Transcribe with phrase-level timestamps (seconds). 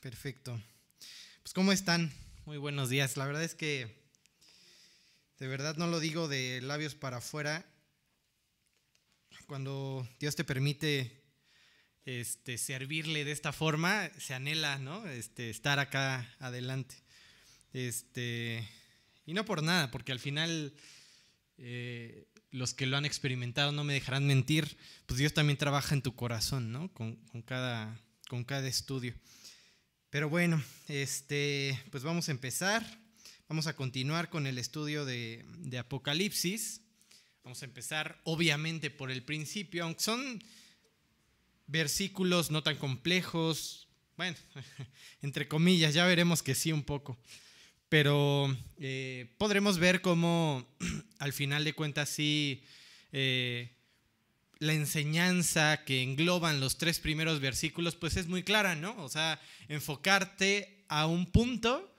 [0.00, 0.58] perfecto.
[1.42, 2.12] Pues ¿cómo están?
[2.46, 3.16] Muy buenos días.
[3.16, 4.00] La verdad es que
[5.38, 7.66] de verdad no lo digo de labios para afuera.
[9.46, 11.22] Cuando Dios te permite
[12.06, 15.06] este, servirle de esta forma, se anhela, ¿no?
[15.06, 16.96] Este, estar acá adelante.
[17.72, 18.66] Este,
[19.26, 20.74] y no por nada, porque al final
[21.58, 26.02] eh, los que lo han experimentado no me dejarán mentir, pues Dios también trabaja en
[26.02, 26.92] tu corazón, ¿no?
[26.94, 29.14] Con, cada, con cada estudio.
[30.10, 32.84] Pero bueno, este, pues vamos a empezar.
[33.48, 35.44] Vamos a continuar con el estudio de,
[35.78, 36.80] Apocalipsis.
[37.44, 40.42] Vamos a empezar obviamente por el principio, aunque son
[41.68, 43.86] versículos no tan complejos,
[44.16, 44.36] bueno,
[45.22, 47.16] entre comillas, ya veremos que sí un poco,
[47.88, 50.66] pero eh, podremos ver cómo
[51.20, 52.64] al final de cuentas sí
[53.12, 53.76] eh,
[54.60, 58.94] la enseñanza que engloban los tres primeros versículos pues es muy clara, ¿no?
[59.02, 61.96] O sea, enfocarte a un punto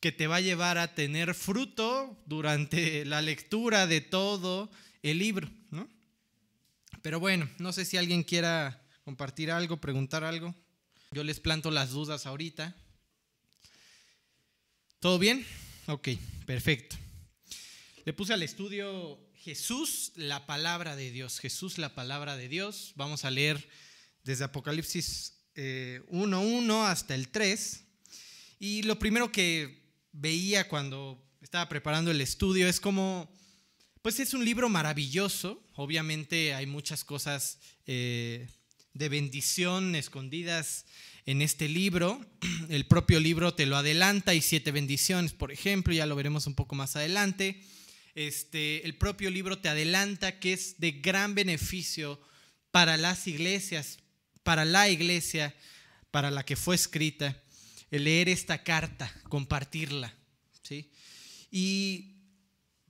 [0.00, 4.70] que te va a llevar a tener fruto durante la lectura de todo
[5.02, 5.86] el libro, ¿no?
[7.02, 10.54] Pero bueno, no sé si alguien quiera compartir algo, preguntar algo.
[11.10, 12.74] Yo les planto las dudas ahorita.
[14.98, 15.46] ¿Todo bien?
[15.86, 16.08] Ok,
[16.46, 16.96] perfecto.
[18.06, 21.38] Le puse al estudio Jesús, la palabra de Dios.
[21.38, 22.92] Jesús, la palabra de Dios.
[22.96, 23.68] Vamos a leer
[24.24, 27.84] desde Apocalipsis 1.1 eh, hasta el 3.
[28.58, 33.32] Y lo primero que veía cuando estaba preparando el estudio es como,
[34.02, 35.62] pues es un libro maravilloso.
[35.74, 38.48] Obviamente hay muchas cosas eh,
[38.92, 40.84] de bendición escondidas
[41.26, 42.20] en este libro.
[42.68, 46.56] El propio libro te lo adelanta, y siete bendiciones, por ejemplo, ya lo veremos un
[46.56, 47.62] poco más adelante.
[48.14, 52.20] Este, el propio libro te adelanta que es de gran beneficio
[52.70, 53.98] para las iglesias,
[54.42, 55.54] para la iglesia,
[56.10, 57.42] para la que fue escrita,
[57.90, 60.14] leer esta carta, compartirla.
[60.62, 60.90] ¿sí?
[61.50, 62.16] Y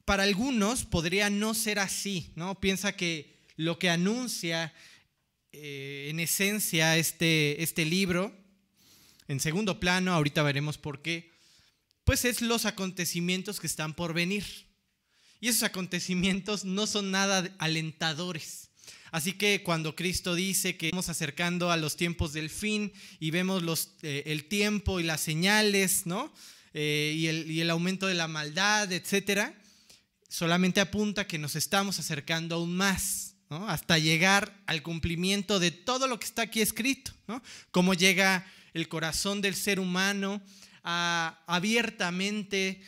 [0.04, 2.58] para algunos podría no ser así, ¿no?
[2.60, 4.72] Piensa que lo que anuncia
[5.52, 8.34] eh, en esencia este, este libro.
[9.26, 11.30] En segundo plano, ahorita veremos por qué,
[12.04, 14.67] pues es los acontecimientos que están por venir.
[15.40, 18.70] Y esos acontecimientos no son nada alentadores.
[19.10, 23.62] Así que cuando Cristo dice que estamos acercando a los tiempos del fin y vemos
[23.62, 26.32] los, eh, el tiempo y las señales, ¿no?
[26.74, 29.54] Eh, y, el, y el aumento de la maldad, etcétera,
[30.28, 36.18] solamente apunta que nos estamos acercando aún más hasta llegar al cumplimiento de todo lo
[36.18, 37.42] que está aquí escrito, ¿no?
[37.70, 40.42] Cómo llega el corazón del ser humano
[40.84, 42.82] a abiertamente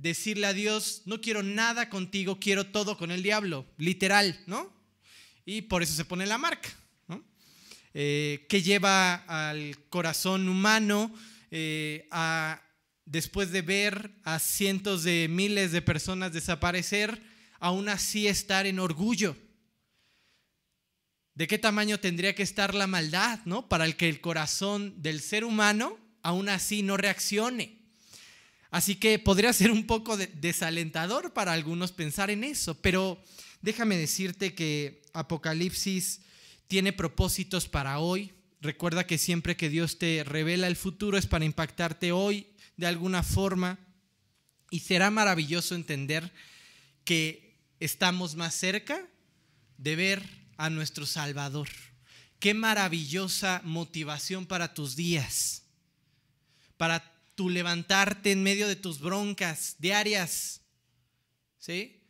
[0.00, 4.72] decirle a Dios, no quiero nada contigo, quiero todo con el diablo, literal, ¿no?
[5.44, 6.70] Y por eso se pone la marca,
[7.08, 7.24] ¿no?
[7.94, 11.14] Eh, que lleva al corazón humano
[11.50, 12.62] eh, a,
[13.04, 17.22] después de ver a cientos de miles de personas desaparecer,
[17.60, 19.36] aún así estar en orgullo,
[21.34, 23.68] ¿De qué tamaño tendría que estar la maldad, ¿no?
[23.68, 27.81] Para el que el corazón del ser humano aún así no reaccione.
[28.72, 33.22] Así que podría ser un poco desalentador para algunos pensar en eso, pero
[33.60, 36.22] déjame decirte que Apocalipsis
[36.68, 38.32] tiene propósitos para hoy.
[38.62, 42.46] Recuerda que siempre que Dios te revela el futuro es para impactarte hoy
[42.78, 43.78] de alguna forma
[44.70, 46.32] y será maravilloso entender
[47.04, 49.06] que estamos más cerca
[49.76, 51.68] de ver a nuestro Salvador.
[52.38, 55.64] Qué maravillosa motivación para tus días,
[56.78, 60.60] para tu levantarte en medio de tus broncas diarias.
[61.58, 62.02] ¿Sí?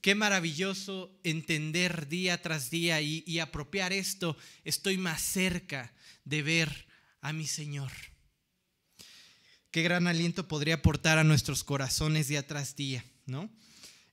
[0.00, 4.36] Qué maravilloso entender día tras día y, apropiar esto.
[4.62, 5.94] Estoy más cerca
[6.26, 6.86] de ver
[7.22, 7.90] a mi Señor.
[9.70, 13.50] Qué gran aliento podría aportar a nuestros corazones día tras día, ¿no?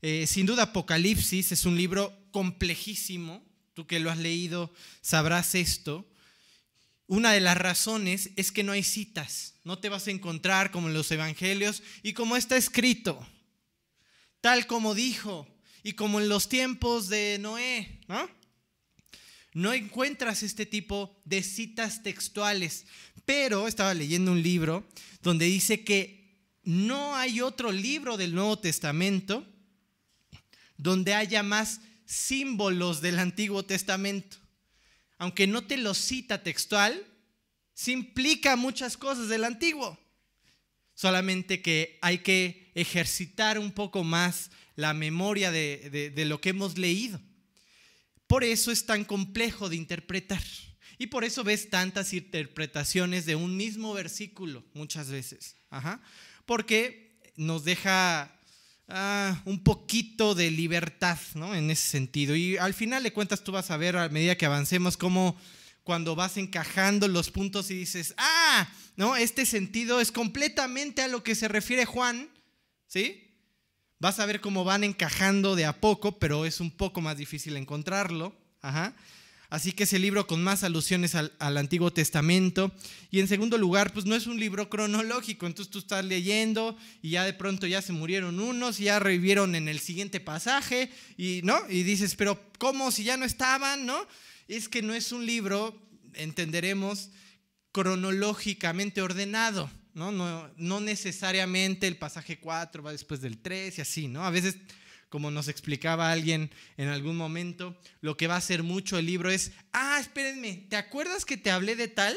[0.01, 6.09] Eh, sin duda, Apocalipsis es un libro complejísimo, tú que lo has leído sabrás esto.
[7.11, 10.87] Una de las razones es que no hay citas, no te vas a encontrar como
[10.87, 13.27] en los evangelios y como está escrito,
[14.39, 15.45] tal como dijo
[15.83, 18.29] y como en los tiempos de Noé, ¿no?
[19.51, 22.85] No encuentras este tipo de citas textuales,
[23.25, 24.87] pero estaba leyendo un libro
[25.21, 29.45] donde dice que no hay otro libro del Nuevo Testamento
[30.77, 34.37] donde haya más símbolos del Antiguo Testamento.
[35.21, 37.05] Aunque no te lo cita textual,
[37.81, 39.97] se implica muchas cosas del Antiguo.
[40.93, 46.77] Solamente que hay que ejercitar un poco más la memoria de, de lo que hemos
[46.77, 47.19] leído.
[48.27, 50.43] Por eso es tan complejo de interpretar.
[50.99, 55.55] Y por eso ves tantas interpretaciones de un mismo versículo muchas veces.
[55.71, 56.03] Ajá.
[56.45, 58.31] Porque nos deja
[58.89, 61.55] ah, un poquito de libertad ¿no?
[61.55, 62.35] en ese sentido.
[62.35, 65.35] Y al final de cuentas tú vas a ver a medida que avancemos cómo
[65.83, 71.23] cuando vas encajando los puntos y dices, ah, no, este sentido es completamente a lo
[71.23, 72.29] que se refiere Juan,
[72.87, 73.27] ¿sí?
[73.99, 77.55] Vas a ver cómo van encajando de a poco, pero es un poco más difícil
[77.55, 78.35] encontrarlo.
[78.61, 78.95] Ajá.
[79.51, 82.71] Así que es el libro con más alusiones al, Antiguo Testamento.
[83.11, 85.45] Y en segundo lugar, pues no es un libro cronológico.
[85.45, 89.53] Entonces tú estás leyendo y ya de pronto ya se murieron unos y ya revivieron
[89.55, 90.89] en el siguiente pasaje.
[91.17, 91.59] Y, ¿no?
[91.69, 93.85] y dices, pero ¿cómo si ya no estaban?
[93.85, 94.07] ¿no?
[94.51, 95.81] Es que no es un libro,
[96.13, 97.09] entenderemos,
[97.71, 99.71] cronológicamente ordenado.
[99.93, 100.11] ¿no?
[100.11, 104.25] No, no necesariamente el pasaje 4 va después del 3 y así, ¿no?
[104.25, 104.57] A veces
[105.07, 109.29] como nos explicaba alguien en algún momento, lo que va a hacer mucho el libro
[109.29, 112.15] es, ah, espérenme, ¿te acuerdas que te hablé de tal?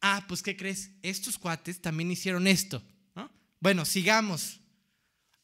[0.00, 0.90] Ah, pues ¿qué crees?
[1.02, 2.82] Estos cuates también hicieron esto.
[3.60, 4.60] Bueno, sigamos.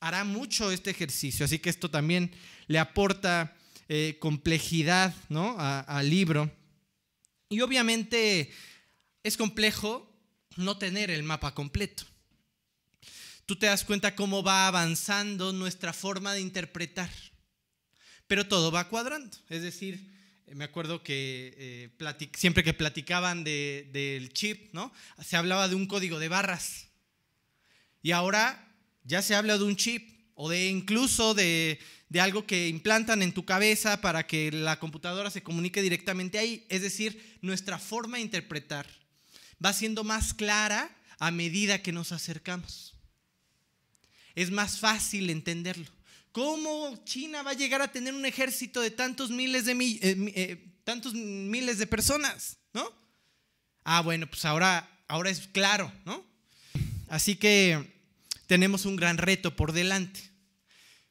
[0.00, 2.30] Hará mucho este ejercicio, así que esto también
[2.66, 3.53] le aporta
[3.88, 5.56] eh, complejidad ¿no?
[5.58, 6.50] al libro.
[7.48, 8.50] Y obviamente
[9.22, 10.10] es complejo
[10.56, 12.04] no tener el mapa completo
[13.46, 17.10] tú te das cuenta cómo va avanzando nuestra forma de interpretar.
[18.26, 19.36] Pero todo va cuadrando.
[19.48, 20.12] Es decir,
[20.46, 24.92] me acuerdo que eh, siempre que platicaban del chip, ¿no?
[25.22, 26.88] Se hablaba de un código de barras.
[28.02, 31.78] Y ahora ya se habla de un chip o de incluso de,
[32.14, 36.64] de algo que implantan en tu cabeza para que la computadora se comunique directamente ahí.
[36.68, 38.86] Es decir, nuestra forma de interpretar
[39.62, 42.94] va siendo más clara a medida que nos acercamos
[44.34, 45.86] es más fácil entenderlo.
[46.32, 50.66] ¿Cómo China va a llegar a tener un ejército de tantos miles de, eh, eh,
[50.82, 52.56] tantos miles de personas?
[52.72, 52.90] ¿No?
[53.84, 56.24] Ah, bueno, pues ahora, ahora es claro, ¿no?
[57.08, 57.92] Así que
[58.46, 60.33] tenemos un gran reto por delante.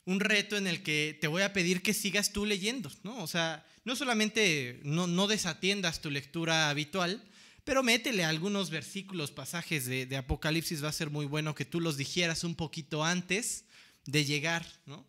[0.06, 3.24] Un reto en el que te voy a pedir que sigas tú leyendo, ¿no?
[3.24, 7.24] O sea, no solamente no, no desatiendas tu lectura habitual,
[7.64, 11.96] pero métele algunos versículos, pasajes de, Apocalipsis, va a ser muy bueno que tú los
[11.96, 13.66] dijeras un poquito antes
[14.06, 15.06] de llegar, ¿no?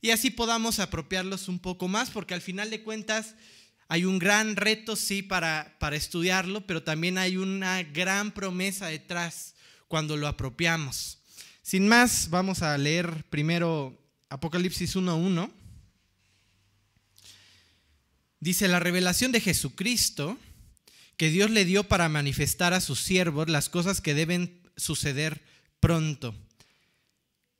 [0.00, 3.34] Y así podamos apropiarlos un poco más, porque al final de cuentas
[3.88, 9.54] hay un gran reto, sí, para, para estudiarlo, pero también hay una gran promesa detrás
[9.88, 11.18] cuando lo apropiamos.
[11.62, 15.50] Sin más, vamos a leer primero Apocalipsis 1.1.
[18.40, 20.38] Dice, la revelación de Jesucristo
[21.16, 25.42] que Dios le dio para manifestar a sus siervos las cosas que deben suceder
[25.80, 26.34] pronto.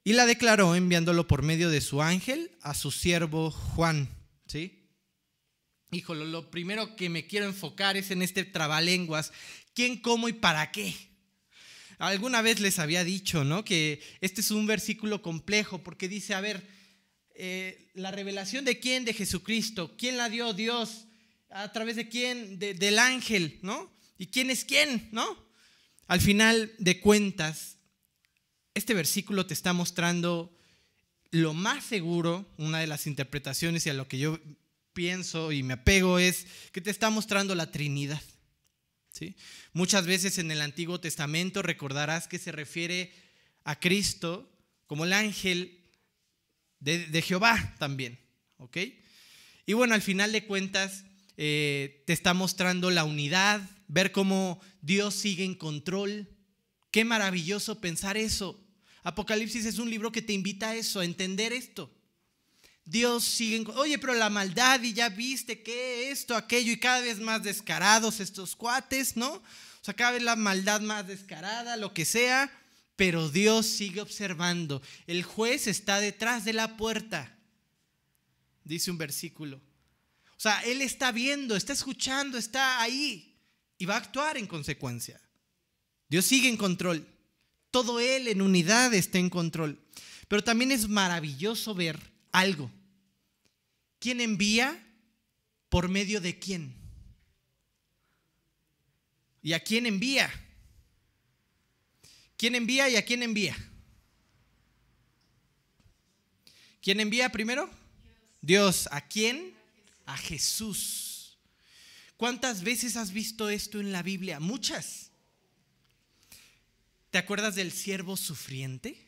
[0.04, 4.08] Y la declaró enviándolo por medio de su ángel a su siervo Juan.
[4.46, 4.86] ¿Sí?
[5.90, 9.32] Híjole, lo primero que me quiero enfocar es en este trabalenguas.
[9.74, 10.94] ¿Quién, cómo y para qué?
[11.98, 13.64] Alguna vez les había dicho, ¿no?
[13.64, 16.66] Que este es un versículo complejo porque dice, a ver,
[17.34, 21.06] eh, la revelación de quién, de Jesucristo, ¿quién la dio Dios?
[21.50, 23.90] a través de quién, del ángel, ¿no?
[24.18, 25.46] ¿Y quién es quién, no?
[26.06, 27.78] Al final de cuentas,
[28.74, 30.54] este versículo te está mostrando
[31.30, 34.38] lo más seguro, una de las interpretaciones y a lo que yo
[34.92, 38.22] pienso y me apego es que te está mostrando la Trinidad.
[39.72, 43.12] Muchas veces en el Antiguo Testamento recordarás que se refiere
[43.64, 44.52] a Cristo
[44.86, 45.80] como el ángel
[46.80, 48.18] de, de Jehová también.
[48.58, 48.76] ¿ok?
[49.66, 51.04] Y bueno, al final de cuentas,
[51.36, 56.28] eh, te está mostrando la unidad, ver cómo Dios sigue en control.
[56.90, 58.62] Qué maravilloso pensar eso.
[59.02, 61.92] Apocalipsis es un libro que te invita a eso, a entender esto.
[62.86, 63.64] Dios sigue.
[63.74, 68.20] Oye, pero la maldad y ya viste que esto, aquello y cada vez más descarados
[68.20, 69.32] estos cuates, ¿no?
[69.32, 69.42] O
[69.82, 72.50] sea, cada vez la maldad más descarada, lo que sea,
[72.94, 74.80] pero Dios sigue observando.
[75.08, 77.36] El juez está detrás de la puerta,
[78.64, 79.56] dice un versículo.
[80.36, 83.36] O sea, Él está viendo, está escuchando, está ahí
[83.78, 85.20] y va a actuar en consecuencia.
[86.08, 87.06] Dios sigue en control.
[87.72, 89.80] Todo Él en unidad está en control.
[90.28, 91.98] Pero también es maravilloso ver
[92.32, 92.70] algo.
[93.98, 94.82] ¿Quién envía?
[95.68, 96.74] ¿Por medio de quién?
[99.42, 100.30] ¿Y a quién envía?
[102.36, 103.56] ¿Quién envía y a quién envía?
[106.80, 107.70] ¿Quién envía primero?
[108.40, 108.88] Dios.
[108.92, 109.56] ¿A quién?
[110.06, 111.36] a Jesús.
[112.16, 114.40] ¿Cuántas veces has visto esto en la Biblia?
[114.40, 115.10] Muchas.
[117.10, 119.04] ¿Te acuerdas del siervo sufriente?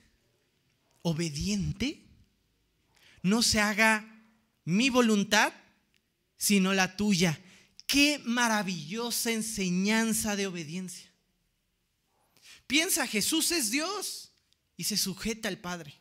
[1.03, 2.05] Obediente.
[3.23, 4.18] No se haga
[4.69, 5.51] mi voluntad,
[6.37, 7.41] sino la tuya.
[7.87, 11.11] Qué maravillosa enseñanza de obediencia.
[12.67, 14.31] Piensa, Jesús es Dios
[14.77, 15.95] y se sujeta al Padre.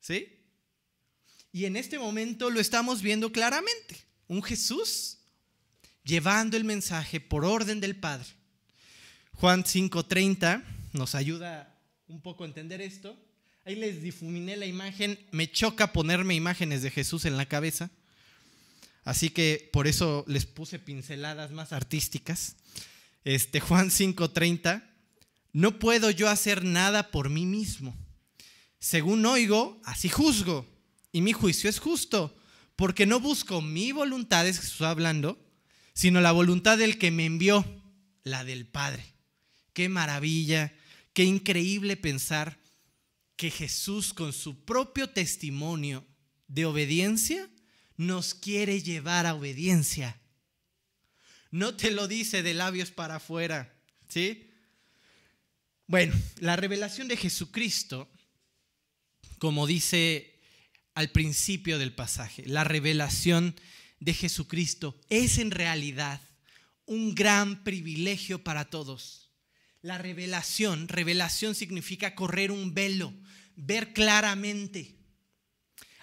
[0.00, 0.28] ¿Sí?
[1.50, 3.96] Y en este momento lo estamos viendo claramente.
[4.28, 5.18] Un Jesús
[6.04, 8.28] llevando el mensaje por orden del Padre.
[9.34, 10.62] Juan 5:30
[10.92, 13.18] nos ayuda un poco a entender esto.
[13.64, 15.18] Ahí les difuminé la imagen.
[15.32, 17.90] Me choca ponerme imágenes de Jesús en la cabeza.
[19.04, 22.56] Así que por eso les puse pinceladas más artísticas.
[23.24, 24.82] Este Juan 5:30,
[25.52, 27.96] no puedo yo hacer nada por mí mismo.
[28.78, 30.66] Según oigo, así juzgo,
[31.12, 32.34] y mi juicio es justo,
[32.76, 35.38] porque no busco mi voluntad, es Jesús hablando,
[35.92, 37.64] sino la voluntad del que me envió,
[38.22, 39.04] la del Padre.
[39.74, 40.72] Qué maravilla,
[41.12, 42.59] qué increíble pensar
[43.40, 46.06] que Jesús con su propio testimonio
[46.46, 47.48] de obediencia
[47.96, 50.20] nos quiere llevar a obediencia.
[51.50, 53.74] No te lo dice de labios para afuera,
[54.10, 54.50] ¿sí?
[55.86, 58.12] Bueno, la revelación de Jesucristo,
[59.38, 60.38] como dice
[60.92, 63.58] al principio del pasaje, la revelación
[64.00, 66.20] de Jesucristo es en realidad
[66.84, 69.29] un gran privilegio para todos.
[69.82, 73.14] La revelación, revelación significa correr un velo,
[73.56, 74.96] ver claramente.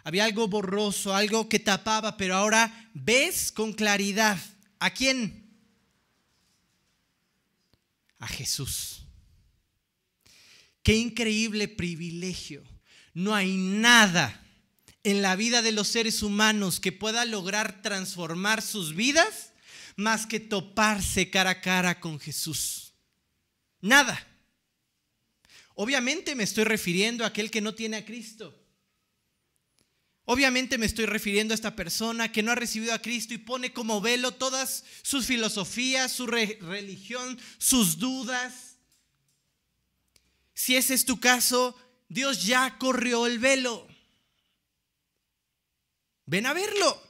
[0.03, 4.39] Había algo borroso, algo que tapaba, pero ahora ves con claridad.
[4.79, 5.53] ¿A quién?
[8.19, 9.03] A Jesús.
[10.81, 12.63] Qué increíble privilegio.
[13.13, 14.43] No hay nada
[15.03, 19.51] en la vida de los seres humanos que pueda lograr transformar sus vidas
[19.97, 22.86] más que toparse cara a cara con Jesús.
[23.81, 24.25] Nada.
[25.75, 28.57] Obviamente me estoy refiriendo a aquel que no tiene a Cristo.
[30.25, 33.71] Obviamente me estoy refiriendo a esta persona que no ha recibido a Cristo y pone
[33.71, 38.77] como velo todas sus filosofías, su religión, sus dudas.
[40.53, 41.77] Si ese es tu caso,
[42.09, 43.87] Dios ya corrió el velo.
[46.25, 47.01] Ven a verlo.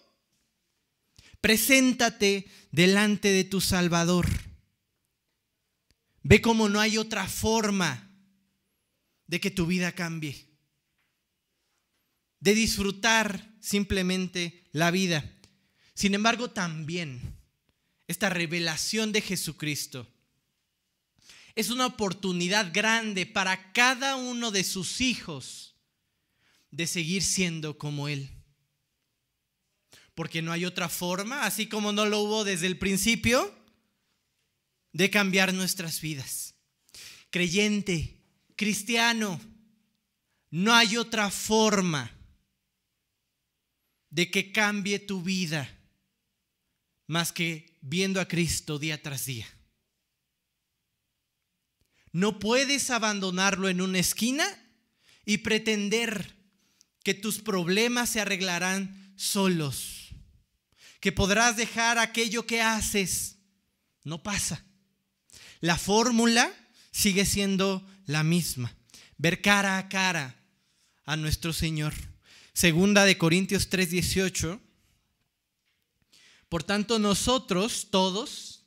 [1.41, 4.27] Preséntate delante de tu Salvador.
[6.29, 8.11] Ve cómo no hay otra forma
[9.27, 10.45] de que tu vida cambie.
[12.41, 15.23] De disfrutar simplemente la vida.
[15.93, 17.37] Sin embargo, también
[18.07, 20.05] esta revelación de Jesucristo
[21.55, 25.77] es una oportunidad grande para cada uno de sus hijos
[26.71, 28.29] de seguir siendo como Él
[30.13, 33.53] porque no hay otra forma, así como no lo hubo desde el principio,
[34.97, 36.55] de cambiar nuestras vidas.
[37.29, 38.19] Creyente,
[38.55, 39.39] cristiano,
[40.49, 42.11] no hay otra forma
[44.09, 45.69] de que cambie tu vida
[47.05, 49.47] más que viendo a Cristo día tras día.
[52.11, 54.47] No puedes abandonarlo en una esquina
[55.25, 56.35] y pretender
[57.03, 60.09] que tus problemas se arreglarán solos
[60.99, 63.37] que podrás dejar aquello que haces.
[64.03, 64.66] No pasa.
[65.59, 66.51] La fórmula
[66.91, 68.75] sigue siendo la misma.
[69.17, 70.35] Ver cara a cara
[71.05, 71.93] a nuestro Señor.
[72.53, 74.59] Segunda de Corintios 3:18.
[76.49, 78.63] Por tanto, nosotros todos,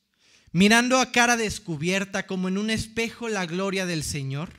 [0.53, 4.53] mirando a cara descubierta como en un espejo la gloria del Señor,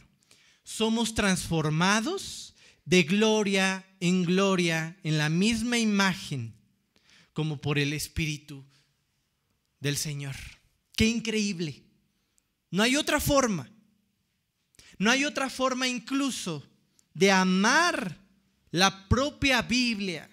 [0.64, 6.56] somos transformados de gloria en gloria en la misma imagen
[7.34, 8.66] como por el Espíritu
[9.80, 10.36] del Señor.
[10.96, 11.91] Qué increíble.
[12.72, 13.70] No hay otra forma.
[14.98, 16.68] No hay otra forma incluso
[17.14, 18.18] de amar
[18.72, 20.30] la propia Biblia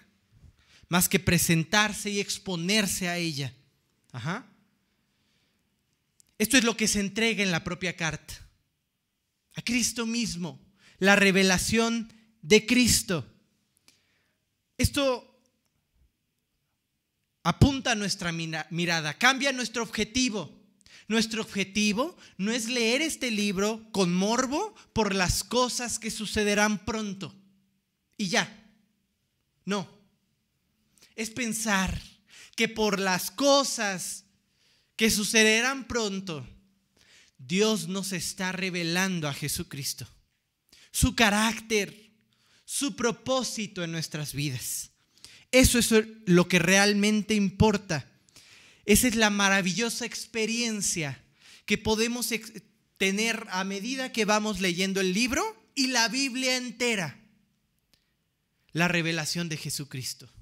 [0.87, 3.53] más que presentarse y exponerse a ella.
[4.11, 4.47] Ajá.
[6.37, 8.33] Esto es lo que se entrega en la propia carta.
[9.55, 10.59] A Cristo mismo,
[10.97, 13.25] la revelación de Cristo.
[14.77, 15.41] Esto
[17.43, 20.58] apunta nuestra mirada, cambia nuestro objetivo.
[21.09, 27.35] Nuestro objetivo no es leer este libro con morbo por las cosas que sucederán pronto.
[28.15, 28.47] Y ya.
[29.65, 29.89] No.
[31.15, 31.99] Es pensar
[32.55, 34.25] que por las cosas
[34.95, 36.47] que sucederán pronto,
[37.39, 40.07] Dios nos está revelando a Jesucristo,
[40.91, 42.11] su carácter,
[42.65, 44.91] su propósito en nuestras vidas.
[45.51, 45.89] Eso es
[46.27, 48.07] lo que realmente importa.
[48.89, 51.23] Esa es la maravillosa experiencia
[51.67, 52.33] que podemos
[52.97, 55.43] tener a medida que vamos leyendo el libro
[55.75, 57.21] y la Biblia entera.
[58.71, 60.33] La revelación de Jesucristo.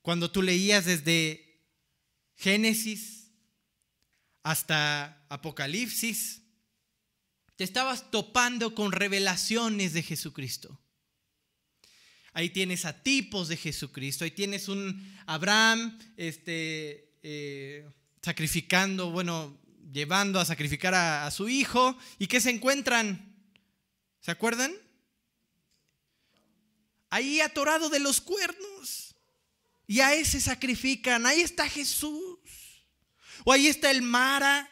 [0.00, 1.60] cuando tú leías desde
[2.36, 3.32] Génesis
[4.44, 6.40] hasta Apocalipsis,
[7.56, 10.80] te estabas topando con revelaciones de Jesucristo.
[12.36, 17.88] Ahí tienes a tipos de Jesucristo, ahí tienes un Abraham este, eh,
[18.20, 19.58] sacrificando, bueno,
[19.90, 23.34] llevando a sacrificar a, a su hijo, y que se encuentran,
[24.20, 24.70] ¿se acuerdan?
[27.08, 29.14] Ahí atorado de los cuernos.
[29.86, 31.24] Y a ese sacrifican.
[31.24, 32.38] Ahí está Jesús.
[33.44, 34.70] O ahí está el Mara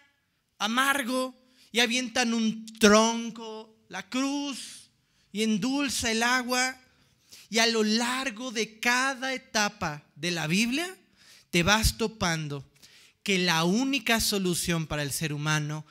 [0.59, 1.35] amargo
[1.73, 4.91] y avientan un tronco, la cruz,
[5.33, 6.79] y endulza el agua.
[7.51, 10.97] Y a lo largo de cada etapa de la Biblia
[11.51, 12.69] te vas topando
[13.23, 15.87] que la única solución para el ser humano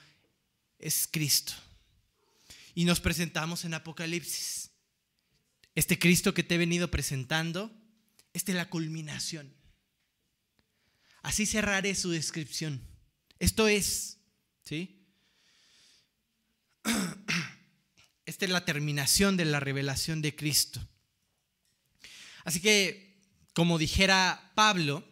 [0.79, 1.53] es Cristo.
[2.75, 4.71] Y nos presentamos en Apocalipsis.
[5.75, 7.71] Este Cristo que te he venido presentando,
[8.33, 9.53] esta es la culminación.
[11.23, 12.81] Así cerraré su descripción.
[13.39, 14.17] Esto es,
[14.63, 14.99] ¿sí?
[18.25, 20.85] Esta es la terminación de la revelación de Cristo.
[22.43, 23.21] Así que,
[23.53, 25.03] como dijera Pablo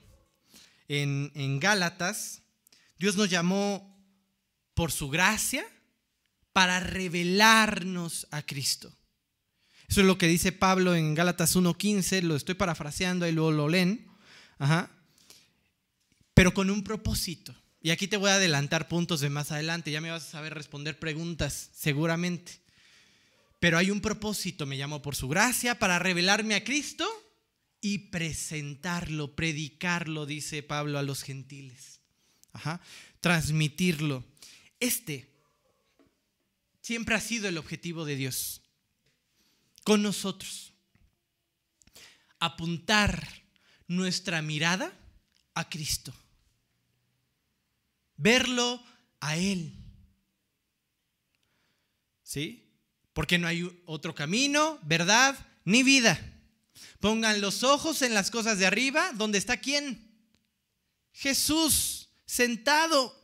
[0.87, 2.41] en, en Gálatas,
[2.97, 3.91] Dios nos llamó
[4.73, 5.65] por su gracia
[6.53, 8.93] para revelarnos a Cristo.
[9.87, 13.67] Eso es lo que dice Pablo en Gálatas 1.15, lo estoy parafraseando y luego lo
[13.67, 14.07] leen.
[14.57, 14.89] Ajá.
[16.33, 17.53] Pero con un propósito.
[17.81, 20.53] Y aquí te voy a adelantar puntos de más adelante, ya me vas a saber
[20.53, 22.61] responder preguntas, seguramente.
[23.59, 27.05] Pero hay un propósito, me llamo por su gracia, para revelarme a Cristo
[27.81, 31.99] y presentarlo, predicarlo, dice Pablo, a los gentiles.
[33.19, 34.23] Transmitirlo.
[34.79, 35.29] Este
[36.81, 38.61] siempre ha sido el objetivo de Dios
[39.83, 40.73] con nosotros.
[42.39, 43.27] Apuntar
[43.87, 44.97] nuestra mirada
[45.53, 46.13] a Cristo
[48.21, 48.81] verlo
[49.19, 49.73] a Él.
[52.23, 52.71] ¿Sí?
[53.13, 56.30] Porque no hay otro camino, verdad, ni vida.
[57.01, 60.09] Pongan los ojos en las cosas de arriba, donde está quién?
[61.11, 63.19] Jesús, sentado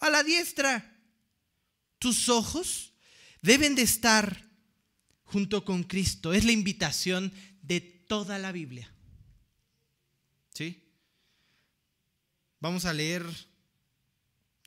[0.00, 0.98] a la diestra.
[1.98, 2.94] Tus ojos
[3.42, 4.48] deben de estar
[5.24, 6.32] junto con Cristo.
[6.32, 8.92] Es la invitación de toda la Biblia.
[10.54, 10.82] ¿Sí?
[12.58, 13.24] Vamos a leer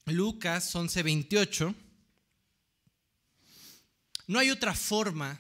[0.05, 1.75] Lucas 11:28,
[4.27, 5.39] no hay otra forma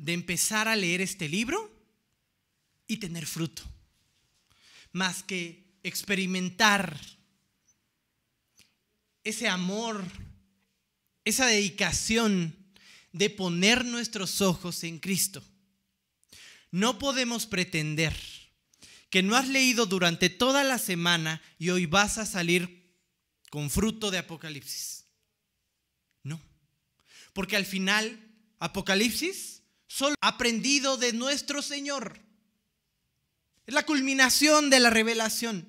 [0.00, 1.70] de empezar a leer este libro
[2.86, 3.62] y tener fruto,
[4.92, 6.98] más que experimentar
[9.22, 10.02] ese amor,
[11.24, 12.56] esa dedicación
[13.12, 15.44] de poner nuestros ojos en Cristo.
[16.70, 18.16] No podemos pretender
[19.10, 22.96] que no has leído durante toda la semana y hoy vas a salir
[23.50, 25.04] con fruto de Apocalipsis.
[26.22, 26.40] No.
[27.34, 28.18] Porque al final,
[28.60, 29.59] Apocalipsis
[29.90, 32.20] solo aprendido de nuestro Señor.
[33.66, 35.68] Es la culminación de la revelación.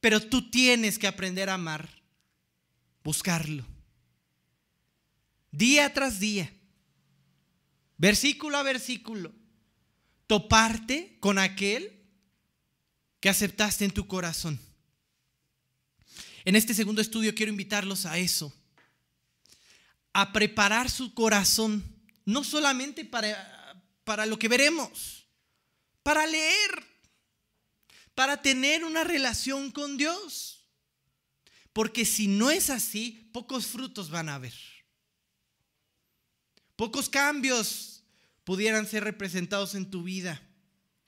[0.00, 2.02] Pero tú tienes que aprender a amar,
[3.04, 3.66] buscarlo.
[5.50, 6.50] Día tras día,
[7.98, 9.34] versículo a versículo,
[10.26, 11.92] toparte con aquel
[13.20, 14.58] que aceptaste en tu corazón.
[16.46, 18.54] En este segundo estudio quiero invitarlos a eso,
[20.14, 21.97] a preparar su corazón,
[22.28, 25.26] no solamente para, para lo que veremos,
[26.02, 26.86] para leer,
[28.14, 30.68] para tener una relación con Dios.
[31.72, 34.52] Porque si no es así, pocos frutos van a haber.
[36.76, 38.04] Pocos cambios
[38.44, 40.42] pudieran ser representados en tu vida.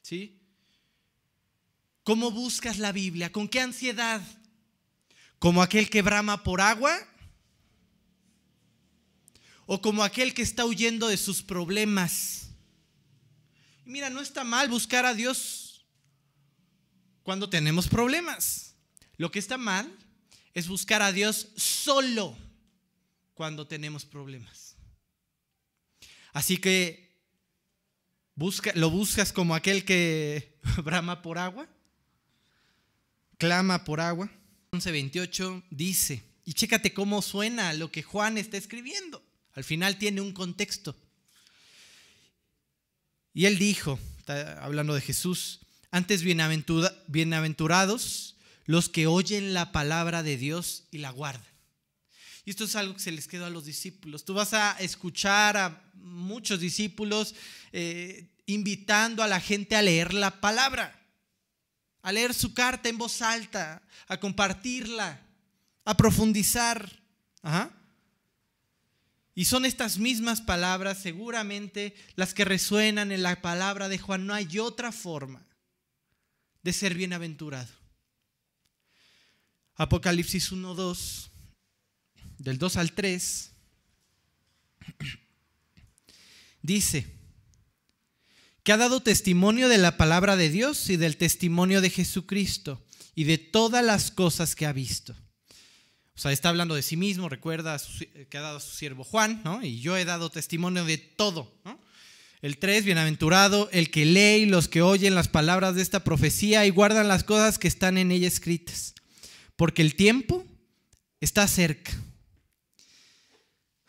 [0.00, 0.40] ¿Sí?
[2.02, 3.30] ¿Cómo buscas la Biblia?
[3.30, 4.22] ¿Con qué ansiedad?
[5.38, 6.98] ¿Como aquel que brama por agua?
[9.72, 12.48] ¿O como aquel que está huyendo de sus problemas?
[13.84, 15.86] mira, no está mal buscar a Dios
[17.22, 18.74] cuando tenemos problemas.
[19.16, 19.88] Lo que está mal
[20.54, 22.36] es buscar a Dios solo
[23.34, 24.74] cuando tenemos problemas.
[26.32, 27.16] Así que
[28.34, 31.68] busca, lo buscas como aquel que brama por agua
[33.38, 34.28] clama por agua.
[34.72, 39.29] 11:28 dice, y chécate cómo suena lo que Juan está escribiendo.
[39.54, 40.96] Al final tiene un contexto.
[43.32, 45.60] Y él dijo, está hablando de Jesús,
[45.90, 48.36] antes bienaventurados
[48.66, 51.44] los que oyen la palabra de Dios y la guardan.
[52.44, 54.24] Y esto es algo que se les quedó a los discípulos.
[54.24, 57.34] Tú vas a escuchar a muchos discípulos
[57.72, 60.96] eh, invitando a la gente a leer la palabra,
[62.02, 65.20] a leer su carta en voz alta, a compartirla,
[65.84, 67.00] a profundizar.
[69.40, 74.26] Y son estas mismas palabras seguramente las que resuenan en la palabra de Juan.
[74.26, 75.46] No hay otra forma
[76.62, 77.72] de ser bienaventurado.
[79.76, 81.30] Apocalipsis 1, 2,
[82.36, 83.52] del 2 al 3,
[86.60, 87.06] dice
[88.62, 93.24] que ha dado testimonio de la palabra de Dios y del testimonio de Jesucristo y
[93.24, 95.16] de todas las cosas que ha visto.
[96.20, 97.80] O sea, está hablando de sí mismo, recuerda
[98.28, 99.64] que ha dado a su siervo Juan, ¿no?
[99.64, 101.50] Y yo he dado testimonio de todo.
[102.42, 106.66] El 3, bienaventurado el que lee y los que oyen las palabras de esta profecía
[106.66, 108.92] y guardan las cosas que están en ella escritas
[109.56, 110.44] porque el tiempo
[111.22, 111.90] está cerca.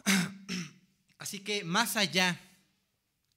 [1.20, 2.40] Así que más allá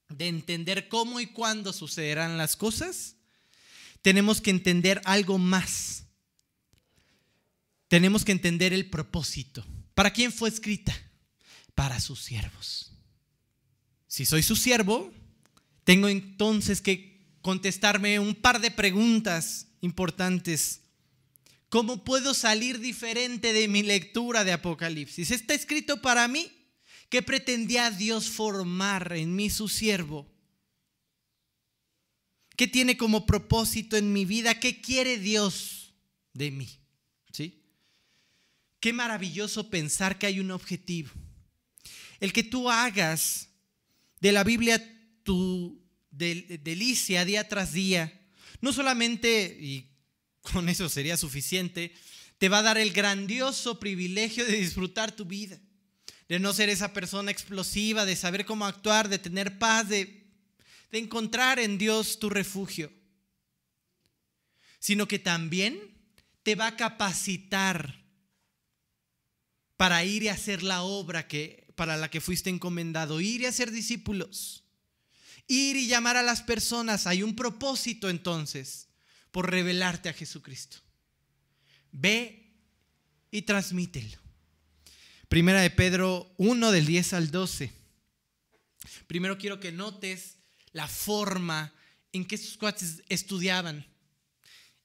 [0.07, 3.17] de entender cómo y cuándo sucederán las cosas,
[4.01, 6.04] tenemos que entender algo más.
[7.95, 9.65] Tenemos que entender el propósito.
[9.93, 10.93] ¿Para quién fue escrita?
[11.75, 12.91] Para sus siervos.
[14.05, 15.13] Si soy su siervo,
[15.85, 20.81] tengo entonces que contestarme un par de preguntas importantes
[21.69, 25.31] ¿Cómo puedo salir diferente de mi lectura de Apocalipsis?
[25.31, 26.51] Está escrito para mí.
[27.07, 30.29] ¿Qué pretendía Dios formar en mí su siervo?
[32.57, 34.59] ¿Qué tiene como propósito en mi vida?
[34.59, 35.93] ¿Qué quiere Dios
[36.33, 36.69] de mí?
[37.31, 37.64] ¿Sí?
[38.85, 41.09] Qué maravilloso pensar que hay un objetivo.
[42.19, 43.49] El que tú hagas
[44.21, 44.79] de la Biblia
[45.23, 48.13] tu delicia día tras día,
[48.61, 49.89] no solamente, y
[50.41, 51.95] con eso sería suficiente,
[52.37, 55.59] te va a dar el grandioso privilegio de disfrutar tu vida,
[56.29, 60.29] de no ser esa persona explosiva, de saber cómo actuar, de tener paz, de,
[60.91, 62.93] encontrar en Dios tu refugio,
[64.77, 65.75] sino que también
[66.43, 68.04] te va a capacitar
[69.77, 73.71] para ir y hacer la obra que, para la que fuiste encomendado, ir y hacer
[73.71, 74.63] discípulos,
[75.47, 77.07] ir y llamar a las personas.
[77.07, 78.87] Hay un propósito entonces
[79.31, 80.77] por revelarte a Jesucristo.
[81.91, 82.53] Ve
[83.31, 84.17] y transmítelo.
[85.27, 87.71] Primera de Pedro 1 del 10 al 12.
[89.07, 90.37] Primero quiero que notes
[90.71, 91.73] la forma
[92.13, 93.85] en que estos cuates estudiaban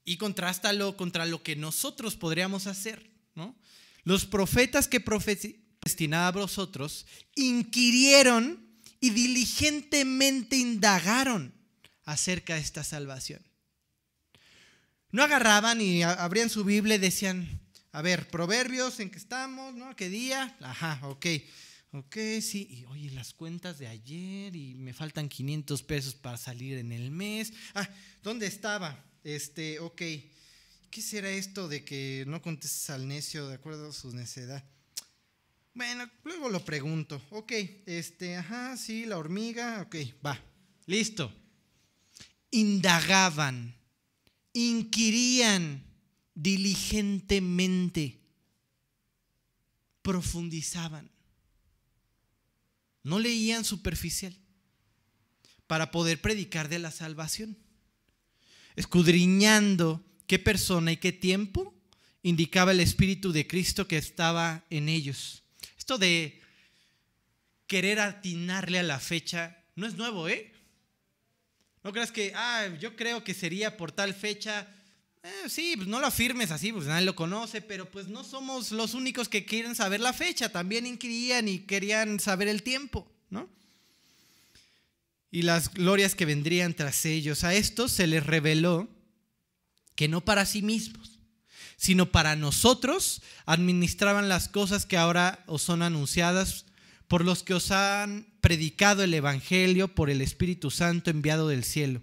[0.05, 3.11] y contrástalo contra lo que nosotros podríamos hacer.
[3.35, 3.57] ¿no?
[4.05, 5.03] Los profetas que
[5.83, 8.67] destinaban a vosotros inquirieron
[9.01, 11.55] y diligentemente indagaron
[12.05, 13.43] acerca de esta salvación.
[15.11, 17.61] No agarraban y abrían su Biblia y decían,
[17.93, 19.75] a ver, proverbios, ¿en qué estamos?
[19.75, 19.97] ¿No?
[19.97, 20.57] ¿Qué día?
[20.61, 21.27] Ajá, ok.
[21.93, 22.69] Ok, sí.
[22.71, 27.11] Y oye, las cuentas de ayer y me faltan 500 pesos para salir en el
[27.11, 27.53] mes.
[27.75, 27.89] Ah,
[28.23, 29.05] ¿dónde estaba?
[29.25, 30.03] Este, ok.
[30.91, 34.65] ¿Qué será esto de que no contestes al necio de acuerdo a su necedad?
[35.73, 37.23] Bueno, luego lo pregunto.
[37.31, 37.53] Ok,
[37.87, 39.83] este, ajá, sí, la hormiga.
[39.83, 40.43] Ok, va.
[40.87, 41.33] Listo.
[42.51, 43.81] Indagaban
[44.53, 45.85] inquirían
[46.35, 48.21] diligentemente,
[50.03, 51.11] profundizaban,
[53.03, 54.37] no leían superficial
[55.67, 57.57] para poder predicar de la salvación,
[58.77, 61.75] escudriñando qué persona y qué tiempo
[62.23, 65.43] indicaba el Espíritu de Cristo que estaba en ellos.
[65.77, 66.41] Esto de
[67.67, 70.53] querer atinarle a la fecha no es nuevo, ¿eh?
[71.83, 74.69] No creas que, ah, yo creo que sería por tal fecha.
[75.25, 78.71] Eh, sí, pues no lo afirmes así, pues nadie lo conoce, pero pues no somos
[78.71, 83.49] los únicos que quieren saber la fecha, también inquirían y querían saber el tiempo, ¿no?
[85.33, 87.43] Y las glorias que vendrían tras ellos.
[87.43, 89.00] A estos se les reveló
[90.01, 91.19] que no para sí mismos,
[91.77, 96.65] sino para nosotros administraban las cosas que ahora os son anunciadas
[97.07, 102.01] por los que os han predicado el Evangelio por el Espíritu Santo enviado del cielo.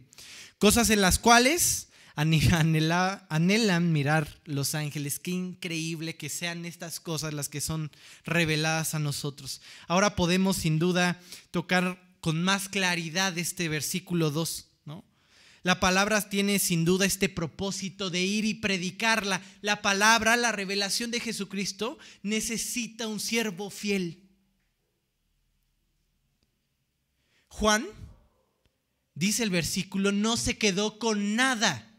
[0.59, 5.17] Cosas en las cuales anhelan mirar los ángeles.
[5.17, 7.89] Qué increíble que sean estas cosas las que son
[8.25, 9.59] reveladas a nosotros.
[9.87, 14.66] Ahora podemos sin duda tocar con más claridad este versículo 2.
[15.67, 19.41] La palabra tiene sin duda este propósito de ir y predicarla.
[19.59, 24.23] La palabra, la revelación de Jesucristo, necesita un siervo fiel.
[27.49, 27.85] Juan,
[29.13, 31.93] dice el versículo, no se quedó con nada.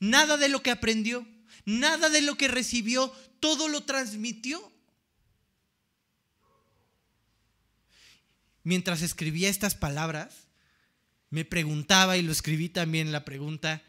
[0.00, 1.24] Nada de lo que aprendió,
[1.64, 4.72] nada de lo que recibió, todo lo transmitió.
[8.64, 10.48] Mientras escribía estas palabras,
[11.32, 13.82] me preguntaba, y lo escribí también la pregunta,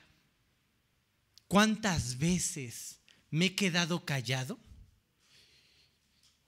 [1.50, 3.02] ¿cuántas veces
[3.32, 4.58] me he quedado callado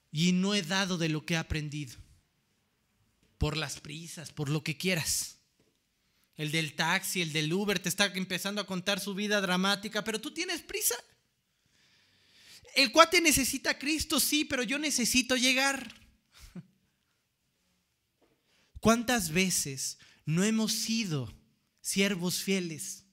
[0.10, 1.98] y no he dado de lo que he aprendido?
[3.38, 5.36] Por las prisas, por lo que quieras.
[6.38, 10.22] El del taxi, el del Uber te está empezando a contar su vida dramática, pero
[10.22, 10.96] tú tienes prisa.
[12.74, 15.94] El cuate necesita a Cristo, sí, pero yo necesito llegar.
[18.80, 21.34] ¿Cuántas veces no hemos sido
[21.82, 23.06] siervos fieles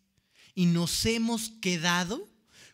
[0.54, 2.28] y nos hemos quedado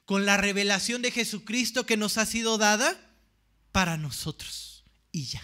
[0.04, 2.98] con la revelación de Jesucristo que nos ha sido dada
[3.72, 5.42] para nosotros y ya.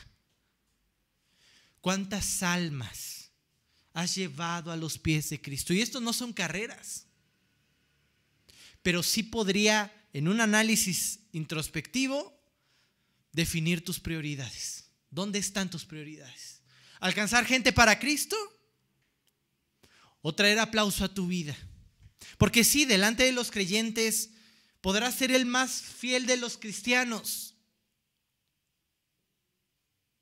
[1.81, 3.31] ¿Cuántas almas
[3.93, 5.75] has llevado a los pies de Cristo?
[5.75, 7.07] Y esto no son carreras,
[8.83, 12.35] pero sí podría, en un análisis introspectivo,
[13.33, 14.89] definir tus prioridades.
[15.11, 16.63] ¿Dónde están tus prioridades?
[17.01, 18.37] ¿Alcanzar gente para Cristo?
[20.27, 21.55] O traer aplauso a tu vida.
[22.39, 24.31] Porque sí, delante de los creyentes
[24.81, 27.57] podrás ser el más fiel de los cristianos.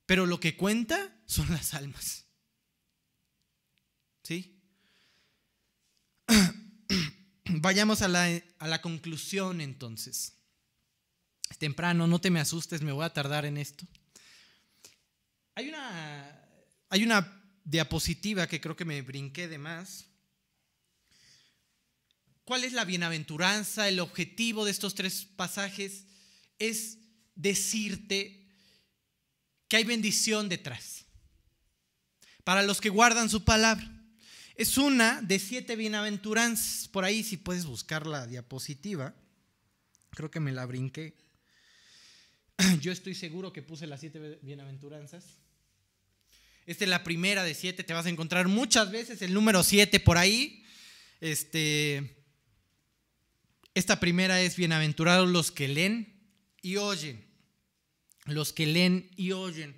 [0.04, 2.26] Pero lo que cuenta son las almas.
[4.24, 4.60] ¿Sí?
[7.44, 10.36] Vayamos a la, a la conclusión entonces.
[11.48, 13.86] Es temprano, no te me asustes, me voy a tardar en esto.
[15.54, 16.44] Hay una,
[16.88, 20.06] hay una diapositiva que creo que me brinqué de más.
[22.44, 23.88] ¿Cuál es la bienaventuranza?
[23.88, 26.04] El objetivo de estos tres pasajes
[26.58, 26.98] es
[27.34, 28.46] decirte
[29.68, 31.06] que hay bendición detrás.
[32.44, 33.88] Para los que guardan su palabra.
[34.56, 36.88] Es una de siete bienaventuranzas.
[36.88, 39.14] Por ahí si puedes buscar la diapositiva.
[40.10, 41.16] Creo que me la brinqué.
[42.80, 45.41] Yo estoy seguro que puse las siete bienaventuranzas.
[46.66, 49.98] Esta es la primera de siete, te vas a encontrar muchas veces el número siete
[49.98, 50.64] por ahí.
[51.20, 52.16] Este,
[53.74, 56.22] esta primera es bienaventurados los que leen
[56.60, 57.26] y oyen.
[58.26, 59.76] Los que leen y oyen.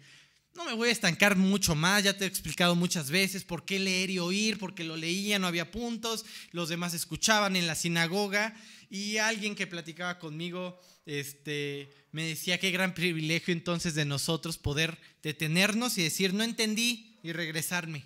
[0.55, 3.79] No me voy a estancar mucho más, ya te he explicado muchas veces por qué
[3.79, 8.55] leer y oír, porque lo leía, no había puntos, los demás escuchaban en la sinagoga
[8.89, 14.99] y alguien que platicaba conmigo este, me decía qué gran privilegio entonces de nosotros poder
[15.23, 18.05] detenernos y decir, no entendí y regresarme.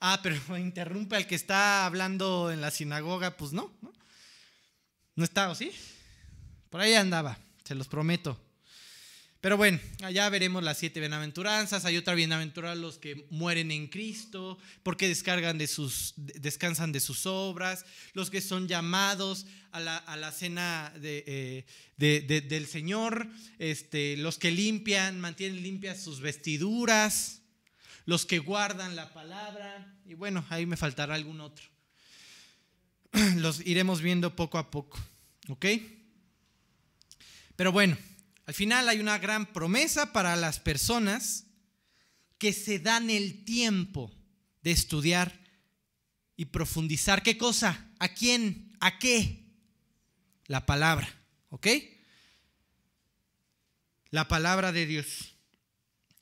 [0.00, 3.92] Ah, pero interrumpe al que está hablando en la sinagoga, pues no, ¿no?
[5.16, 5.72] No está, ¿o sí?
[6.70, 8.40] Por ahí andaba, se los prometo.
[9.40, 11.84] Pero bueno, allá veremos las siete bienaventuranzas.
[11.84, 17.24] Hay otra bienaventura los que mueren en Cristo, porque descargan de sus, descansan de sus
[17.24, 21.64] obras, los que son llamados a la, cena eh,
[21.96, 23.28] del Señor,
[23.60, 27.42] este, los que limpian, mantienen limpias sus vestiduras,
[28.06, 31.64] los que guardan la palabra, y bueno, ahí me faltará algún otro.
[33.36, 34.98] Los iremos viendo poco a poco,
[35.48, 35.66] ¿ok?
[37.54, 37.96] Pero bueno.
[38.48, 41.44] Al final hay una gran promesa para las personas
[42.38, 44.10] que se dan el tiempo
[44.62, 45.38] de estudiar
[46.34, 47.22] y profundizar.
[47.22, 47.92] ¿Qué cosa?
[47.98, 48.74] ¿A quién?
[48.80, 49.44] ¿A qué?
[50.46, 51.14] La palabra,
[51.50, 51.66] ¿ok?
[54.08, 55.34] La palabra de Dios.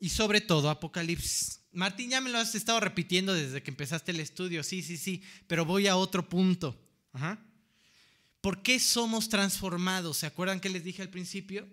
[0.01, 1.61] Y sobre todo Apocalipsis.
[1.71, 4.65] Martín, ya me lo has estado repitiendo desde que empezaste el estudio.
[4.65, 5.23] Sí, sí, sí.
[5.47, 6.77] Pero voy a otro punto.
[8.41, 10.17] ¿Por qué somos transformados?
[10.17, 11.69] ¿Se acuerdan que les dije al principio?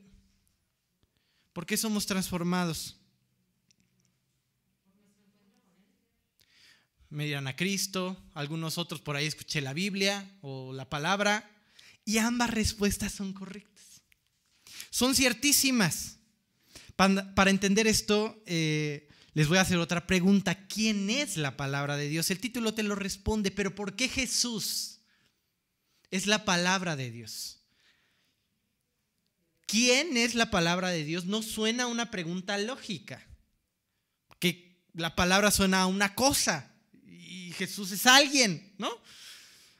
[1.53, 2.97] ¿Por qué somos transformados?
[7.09, 11.47] Me dirán a Cristo, algunos otros por ahí escuché la Biblia o la palabra,
[12.05, 14.01] y ambas respuestas son correctas.
[14.89, 16.17] Son ciertísimas.
[16.95, 20.67] Para, entender esto, eh, les voy a hacer otra pregunta.
[20.67, 22.31] ¿Quién es la palabra de Dios?
[22.31, 25.01] El título te lo responde, pero ¿por qué Jesús
[26.09, 27.62] es la palabra de Dios?
[29.73, 31.25] ¿Quién es la palabra de Dios?
[31.25, 33.25] No suena una pregunta lógica.
[34.37, 36.71] Que la palabra suena a una cosa
[37.07, 38.91] y Jesús es alguien, ¿no?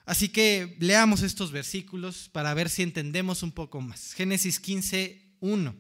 [0.06, 4.14] Así que leamos estos versículos para ver si entendemos un poco más.
[4.14, 5.76] Génesis 15, 1.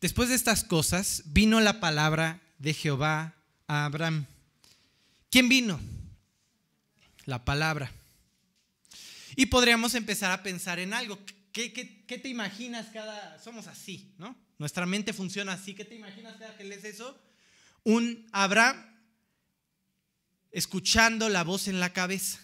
[0.00, 3.36] Después de estas cosas, vino la palabra de Jehová
[3.68, 4.26] a Abraham.
[5.30, 5.80] ¿Quién vino?
[7.26, 7.92] La palabra.
[9.36, 11.20] Y podríamos empezar a pensar en algo.
[11.52, 11.68] ¿Qué,
[12.22, 13.38] te imaginas cada...
[13.38, 14.36] Somos así, ¿no?
[14.58, 15.74] Nuestra mente funciona así.
[15.74, 17.20] ¿Qué te imaginas cada que lees eso?
[17.84, 18.82] Un Abraham
[20.50, 22.40] escuchando la voz en la cabeza.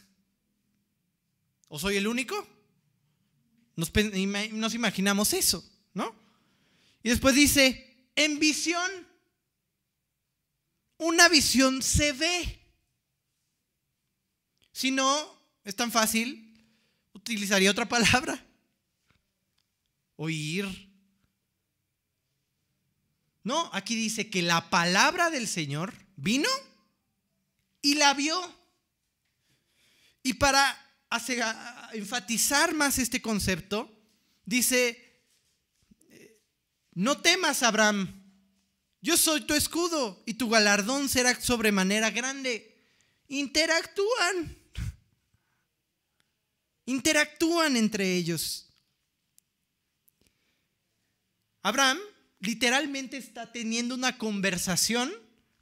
[1.69, 2.47] ¿O soy el único?
[3.77, 3.93] Nos,
[4.53, 6.15] nos imaginamos eso, ¿no?
[7.03, 8.91] Y después dice, en visión.
[10.99, 12.61] una visión se ve.
[14.73, 16.63] Si no, es tan fácil,
[17.15, 18.48] utilizaría otra palabra.
[20.21, 20.67] Oír.
[23.45, 26.49] No, aquí dice que la palabra del Señor vino
[27.81, 28.37] y la vio.
[30.25, 30.77] Y para
[31.93, 33.89] enfatizar más este concepto,
[34.45, 35.23] dice,
[36.95, 38.13] no temas, Abraham,
[39.01, 42.77] yo soy tu escudo y tu galardón será sobremanera grande.
[43.29, 44.59] Interactúan.
[46.87, 48.68] Interactúan entre ellos.
[51.69, 51.99] Abraham
[52.41, 55.13] literalmente está teniendo una conversación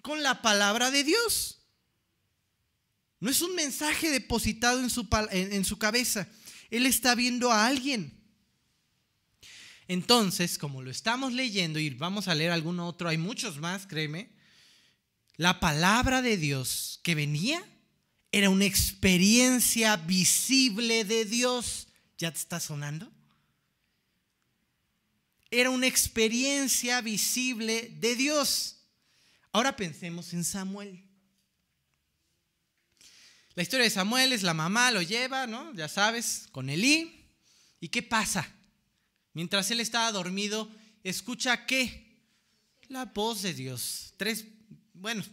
[0.02, 1.58] con la palabra de Dios.
[3.18, 6.28] No es un mensaje depositado en su, en su cabeza.
[6.70, 8.16] Él está viendo a alguien.
[9.88, 14.30] Entonces, como lo estamos leyendo y vamos a leer alguno otro, hay muchos más, créeme,
[15.36, 17.62] la palabra de Dios que venía
[18.32, 21.88] era una experiencia visible de Dios.
[22.18, 23.10] ¿Ya te está sonando?
[25.58, 28.76] Era una experiencia visible de Dios.
[29.52, 31.02] Ahora pensemos en Samuel.
[33.54, 35.72] La historia de Samuel es la mamá lo lleva, ¿no?
[35.72, 37.24] Ya sabes, con Elí.
[37.80, 38.46] ¿Y qué pasa?
[39.32, 40.70] Mientras él estaba dormido,
[41.02, 42.20] escucha qué?
[42.88, 44.12] La voz de Dios.
[44.18, 44.44] Tres,
[44.92, 45.24] bueno,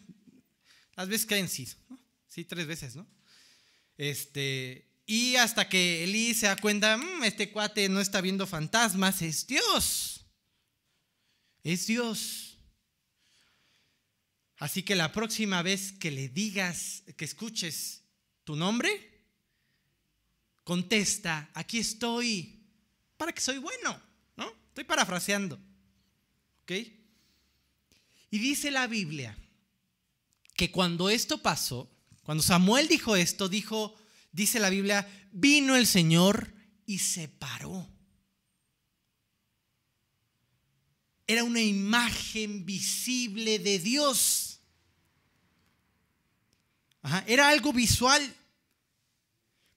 [0.96, 1.68] las veces creen sí,
[2.30, 3.06] sí, tres veces, ¿no?
[3.98, 9.22] Este, y hasta que Elí se da cuenta, mm, este cuate no está viendo fantasmas,
[9.22, 10.13] es Dios.
[11.64, 12.58] Es Dios.
[14.58, 18.04] Así que la próxima vez que le digas, que escuches
[18.44, 19.14] tu nombre,
[20.64, 22.64] contesta, aquí estoy
[23.18, 24.02] para que soy bueno,
[24.36, 24.54] ¿no?
[24.70, 25.60] Estoy parafraseando.
[26.64, 26.72] ¿Ok?
[28.32, 29.38] Y dice la Biblia
[30.56, 31.90] que cuando esto pasó,
[32.24, 33.96] cuando Samuel dijo esto, dijo,
[34.32, 36.54] dice la Biblia, vino el Señor
[36.86, 37.93] y se paró.
[41.26, 44.60] Era una imagen visible de Dios.
[47.28, 48.36] era algo visual.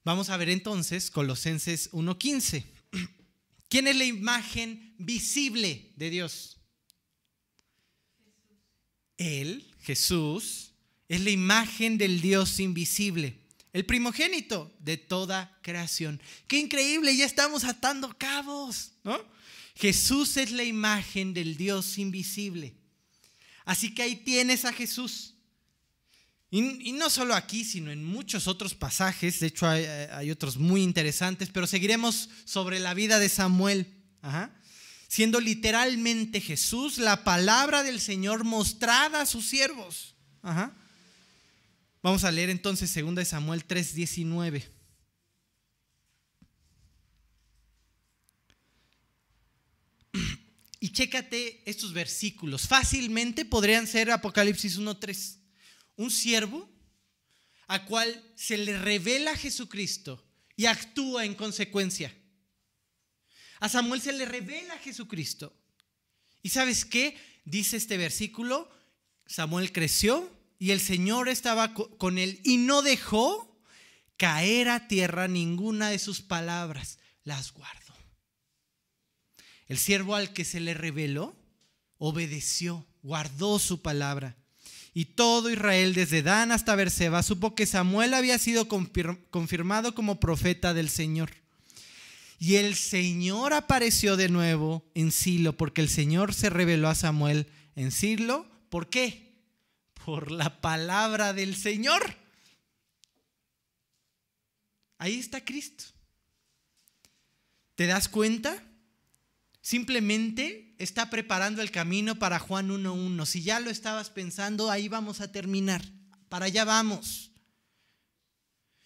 [0.03, 2.63] Vamos a ver entonces Colosenses 1.15.
[3.69, 6.57] ¿Quién es la imagen visible de Dios?
[9.17, 10.71] Él, Jesús,
[11.07, 13.37] es la imagen del Dios invisible,
[13.73, 16.21] el primogénito de toda creación.
[16.47, 19.17] Qué increíble, ya estamos atando cabos, ¿no?
[19.77, 22.73] Jesús es la imagen del Dios invisible.
[23.63, 25.35] Así que ahí tienes a Jesús.
[26.49, 31.49] Y, no solo aquí, sino en muchos otros pasajes, de hecho hay, otros muy interesantes,
[31.51, 33.85] pero seguiremos sobre la vida de Samuel,
[35.09, 40.15] siendo literalmente Jesús la palabra del Señor mostrada a sus siervos.
[42.01, 44.76] Vamos a leer entonces 2 Samuel 3:19.
[50.79, 52.67] Y chécate estos versículos.
[52.67, 55.37] Fácilmente podrían ser Apocalipsis 1.3
[55.97, 56.69] un siervo
[57.67, 60.23] a cual se le revela Jesucristo
[60.55, 62.15] y actúa en consecuencia.
[63.59, 65.53] A Samuel se le revela Jesucristo.
[66.41, 67.17] ¿Y sabes qué?
[67.43, 68.69] Dice este versículo,
[69.25, 73.59] Samuel creció y el Señor estaba con él y no dejó
[74.15, 77.86] caer a tierra ninguna de sus palabras, las guardó.
[79.67, 81.35] El siervo al que se le reveló
[81.97, 84.35] obedeció, guardó su palabra.
[84.93, 90.73] Y todo Israel, desde Dan hasta Berseba, supo que Samuel había sido confirmado como profeta
[90.73, 91.31] del Señor.
[92.39, 97.47] Y el Señor apareció de nuevo en Silo, porque el Señor se reveló a Samuel
[97.75, 98.47] en Silo.
[98.69, 99.43] ¿Por qué?
[100.05, 102.15] Por la palabra del Señor.
[104.99, 105.85] Ahí está Cristo.
[107.75, 108.63] ¿Te das cuenta?
[109.67, 113.25] Simplemente está preparando el camino para Juan 1.1.
[113.25, 115.83] Si ya lo estabas pensando, ahí vamos a terminar.
[116.29, 117.31] Para allá vamos.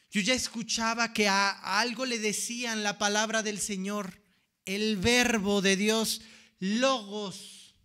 [0.10, 4.24] Yo ya escuchaba que a algo le decían la palabra del Señor,
[4.66, 6.24] el verbo de Dios,
[6.58, 7.76] logos.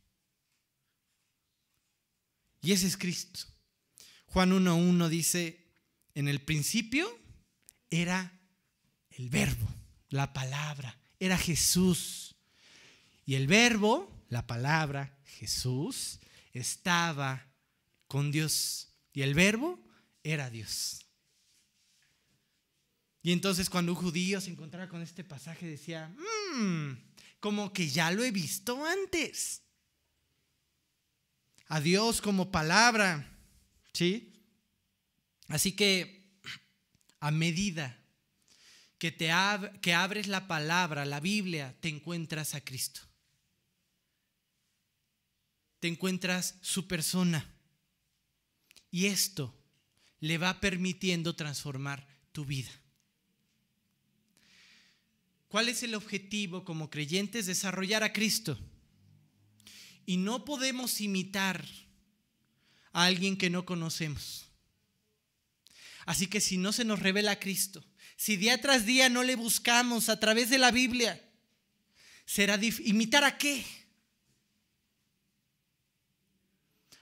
[2.62, 3.40] Y ese es Cristo.
[4.24, 5.66] Juan 1.1 dice,
[6.14, 7.07] en el principio
[7.90, 8.40] era
[9.11, 9.68] el verbo,
[10.09, 12.36] la palabra, era Jesús.
[13.26, 16.20] Y el verbo, la palabra, Jesús,
[16.52, 17.44] estaba
[18.06, 18.88] con Dios.
[19.12, 19.78] Y el verbo
[20.22, 21.04] era Dios.
[23.22, 26.14] Y entonces cuando un judío se encontraba con este pasaje decía,
[26.54, 26.92] mmm,
[27.40, 29.62] como que ya lo he visto antes.
[31.66, 33.28] A Dios como palabra.
[33.92, 34.32] ¿Sí?
[35.48, 36.38] Así que
[37.18, 37.98] a medida
[38.98, 39.30] que, te
[39.80, 43.05] que abres la palabra, la Biblia, te encuentras a Cristo.
[45.80, 47.52] Te encuentras su persona.
[48.90, 49.54] Y esto
[50.20, 52.70] le va permitiendo transformar tu vida.
[55.48, 57.46] ¿Cuál es el objetivo como creyentes?
[57.46, 58.58] Desarrollar a Cristo.
[60.04, 61.64] Y no podemos imitar
[62.92, 64.46] a alguien que no conocemos.
[66.04, 67.84] Así que si no se nos revela a Cristo,
[68.16, 71.22] si día tras día no le buscamos a través de la Biblia,
[72.24, 73.64] será imitar a qué?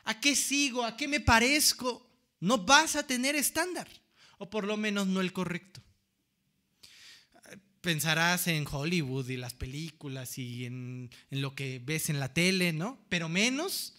[0.04, 0.84] ¿A qué sigo?
[0.84, 2.06] ¿A qué me parezco?
[2.40, 3.88] No vas a tener estándar,
[4.38, 5.82] o por lo menos no el correcto.
[7.80, 12.98] Pensarás en Hollywood y las películas y en, lo que ves en la tele, ¿no?
[13.08, 13.94] Pero menos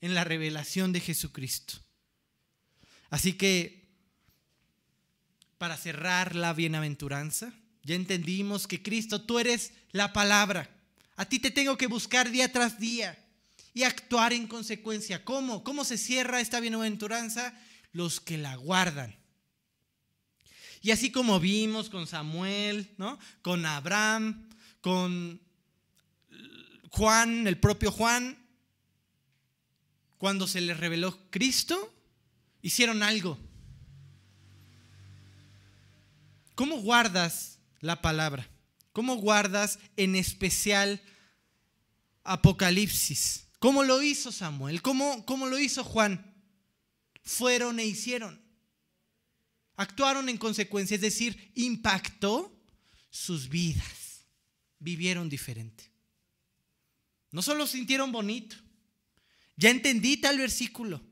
[0.00, 1.74] en la revelación de Jesucristo.
[3.10, 3.80] Así que
[5.58, 7.52] para cerrar la bienaventuranza.
[7.82, 10.70] Ya entendimos que Cristo, tú eres la palabra.
[11.16, 13.19] A ti te tengo que buscar día tras día
[13.72, 15.24] y actuar en consecuencia.
[15.24, 15.64] ¿Cómo?
[15.64, 17.54] ¿Cómo se cierra esta bienaventuranza?
[17.92, 19.16] Los que la guardan.
[20.82, 23.18] Y así como vimos con Samuel, ¿no?
[23.42, 24.48] Con Abraham,
[24.80, 25.40] con
[26.88, 28.38] Juan, el propio Juan,
[30.18, 31.94] cuando se les reveló Cristo,
[32.62, 33.38] hicieron algo.
[36.54, 38.48] ¿Cómo guardas la palabra?
[38.92, 41.00] ¿Cómo guardas en especial
[42.24, 43.49] Apocalipsis?
[43.60, 44.80] ¿Cómo lo hizo Samuel?
[44.80, 46.34] ¿Cómo, cómo lo hizo Juan?
[47.22, 48.40] Fueron e hicieron.
[49.76, 52.58] Actuaron en consecuencia, es decir, impactó
[53.10, 54.24] sus vidas.
[54.78, 55.90] Vivieron diferente.
[57.30, 58.56] No solo sintieron bonito.
[59.56, 61.02] Ya entendí tal versículo.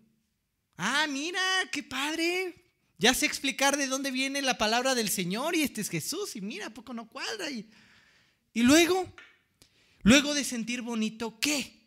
[0.79, 1.41] Ah, mira,
[1.71, 2.65] qué padre.
[2.97, 6.41] Ya sé explicar de dónde viene la palabra del Señor y este es Jesús y
[6.41, 7.51] mira, poco no cuadra.
[7.51, 7.69] Y,
[8.55, 9.15] y luego,
[10.03, 11.78] luego de sentir bonito, ¿qué?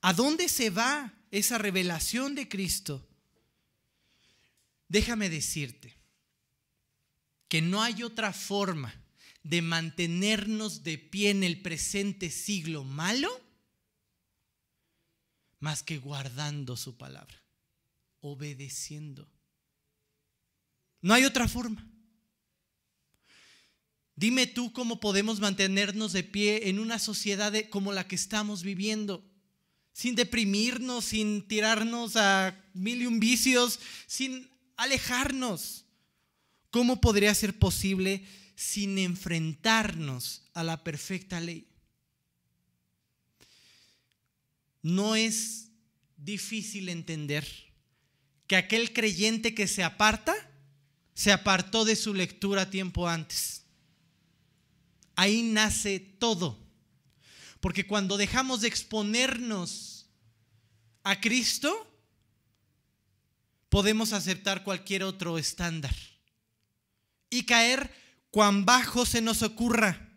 [0.00, 3.06] ¿A dónde se va esa revelación de Cristo?
[4.88, 5.96] Déjame decirte
[7.48, 8.94] que no hay otra forma
[9.42, 13.28] de mantenernos de pie en el presente siglo malo
[15.60, 17.42] más que guardando su palabra
[18.20, 19.28] obedeciendo.
[21.00, 21.86] No hay otra forma.
[24.16, 29.24] Dime tú cómo podemos mantenernos de pie en una sociedad como la que estamos viviendo,
[29.98, 35.86] sin deprimirnos, sin tirarnos a mil y un vicios, sin alejarnos.
[36.70, 38.24] ¿Cómo podría ser posible
[38.54, 41.66] sin enfrentarnos a la perfecta ley?
[44.82, 45.72] No es
[46.16, 47.44] difícil entender
[48.46, 50.32] que aquel creyente que se aparta,
[51.12, 53.64] se apartó de su lectura tiempo antes.
[55.16, 56.67] Ahí nace todo.
[57.60, 60.06] Porque cuando dejamos de exponernos
[61.02, 61.86] a Cristo,
[63.68, 65.94] podemos aceptar cualquier otro estándar
[67.30, 67.92] y caer
[68.30, 70.08] cuán bajo se nos ocurra.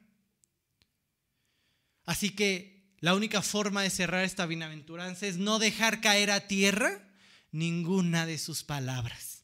[2.05, 7.07] Así que la única forma de cerrar esta bienaventuranza es no dejar caer a tierra
[7.51, 9.43] ninguna de sus palabras.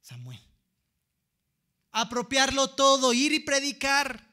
[0.00, 0.40] Samuel.
[1.90, 4.26] Apropiarlo todo, ir y predicar.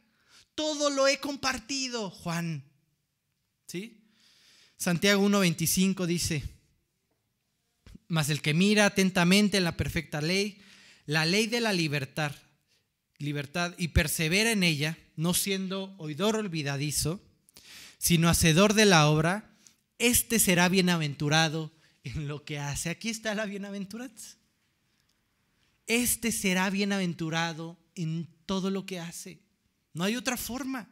[0.56, 2.64] Todo lo he compartido, Juan.
[3.68, 4.02] ¿Sí?
[4.78, 6.44] Santiago 1:25 dice,
[8.08, 10.62] mas el que mira atentamente en la perfecta ley,
[11.06, 12.36] la ley de la libertad,
[13.18, 17.22] libertad y persevera en ella, no siendo oidor olvidadizo,
[17.98, 19.56] sino hacedor de la obra,
[19.98, 21.72] este será bienaventurado
[22.04, 22.90] en lo que hace.
[22.90, 24.38] Aquí está la bienaventuranza.
[25.88, 29.40] Este será bienaventurado en todo lo que hace.
[29.94, 30.90] No hay otra forma.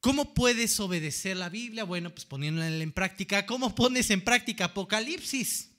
[0.00, 1.84] ¿Cómo puedes obedecer la Biblia?
[1.84, 3.44] Bueno, pues poniéndola en práctica.
[3.44, 5.70] ¿Cómo pones en práctica Apocalipsis?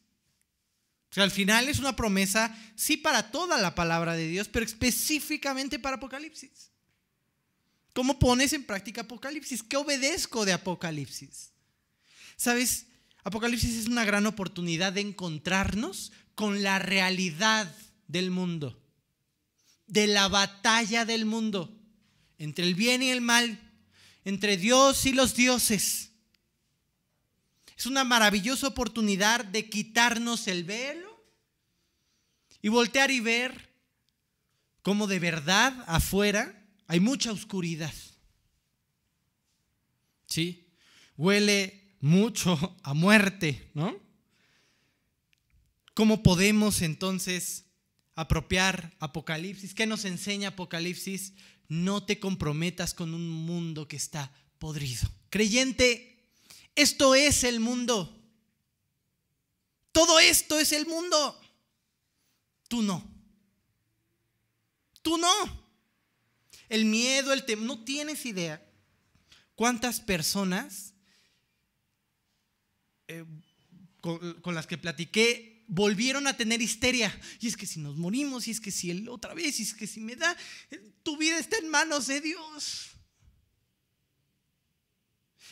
[1.09, 4.63] O sea, al final es una promesa, sí, para toda la palabra de Dios, pero
[4.63, 6.71] específicamente para Apocalipsis.
[7.93, 9.63] ¿Cómo pones en práctica Apocalipsis?
[9.63, 11.51] ¿Qué obedezco de Apocalipsis?
[12.37, 12.85] ¿Sabes?
[13.23, 17.69] Apocalipsis es una gran oportunidad de encontrarnos con la realidad
[18.07, 18.81] del mundo,
[19.87, 21.77] de la batalla del mundo,
[22.37, 23.70] entre el bien y el mal,
[24.23, 26.11] entre Dios y los dioses.
[27.77, 31.23] Es una maravillosa oportunidad de quitarnos el velo
[32.61, 33.73] y voltear y ver
[34.83, 37.93] cómo de verdad afuera hay mucha oscuridad.
[40.27, 40.67] ¿Sí?
[41.17, 43.97] Huele mucho a muerte, ¿no?
[45.93, 47.65] ¿Cómo podemos entonces
[48.15, 49.73] apropiar Apocalipsis?
[49.73, 51.33] ¿Qué nos enseña Apocalipsis?
[51.71, 55.09] No te comprometas con un mundo que está podrido.
[55.29, 56.21] Creyente,
[56.75, 58.13] esto es el mundo.
[59.93, 61.39] Todo esto es el mundo.
[62.67, 63.01] Tú no.
[65.01, 65.31] Tú no.
[66.67, 68.61] El miedo, el temor, no tienes idea
[69.55, 70.93] cuántas personas
[73.07, 73.23] eh,
[74.01, 77.17] con, las que platiqué volvieron a tener histeria.
[77.39, 79.73] Y es que si nos morimos, y es que si él otra vez, y es
[79.73, 80.37] que si me da,
[80.69, 82.91] eh, tu vida está en manos de Dios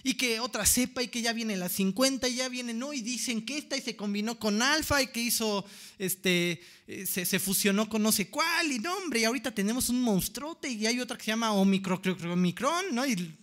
[0.03, 3.01] y que otra cepa y que ya viene la 50 y ya viene, no, y
[3.01, 5.65] dicen que esta y se combinó con alfa y que hizo,
[5.97, 10.01] este, eh, se, fusionó con no sé cuál y no, hombre, y ahorita tenemos un
[10.01, 13.05] monstruote y hay otra que se llama Omicron, ¿no?
[13.05, 13.35] Y,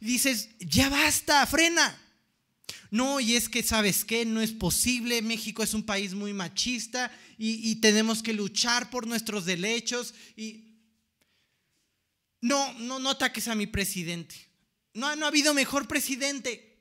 [0.00, 2.07] dices, ya basta, frena.
[2.90, 4.24] No, y es que, ¿sabes qué?
[4.24, 9.06] No es posible, México es un país muy machista y, y tenemos que luchar por
[9.06, 10.64] nuestros derechos y...
[12.40, 14.34] No, no, no ataques a mi presidente.
[14.94, 16.76] No, ha habido mejor presidente.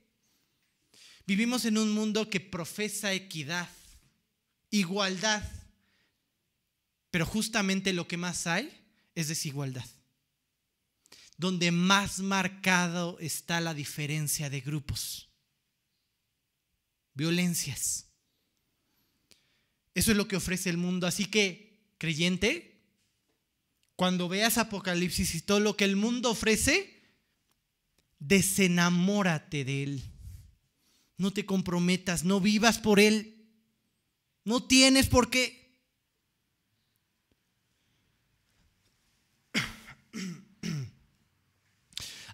[1.26, 3.70] Vivimos en un mundo que profesa equidad,
[4.72, 5.44] igualdad,
[7.12, 8.72] pero justamente lo que más hay
[9.14, 9.86] es desigualdad.
[11.38, 15.27] Donde más marcado está la diferencia de grupos.
[17.18, 18.08] Violencias.
[19.96, 21.08] Eso es lo que ofrece el mundo.
[21.08, 22.80] Así que, creyente,
[23.96, 27.02] cuando veas Apocalipsis y todo lo que el mundo ofrece,
[28.20, 30.04] desenamórate de Él.
[31.18, 33.50] No te comprometas, no vivas por Él.
[34.46, 35.82] No tienes por qué.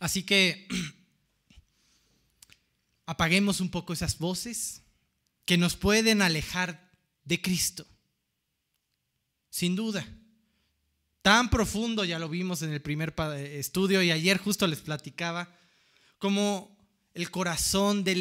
[0.02, 0.68] Así que
[3.06, 4.84] apaguemos un poco esas voces
[5.46, 6.92] que nos pueden alejar
[7.24, 7.86] de Cristo.
[9.50, 10.06] Sin duda.
[11.22, 15.56] Tan profundo, ya lo vimos en el primer estudio y ayer justo les platicaba
[16.18, 16.74] como
[17.14, 18.16] el corazón de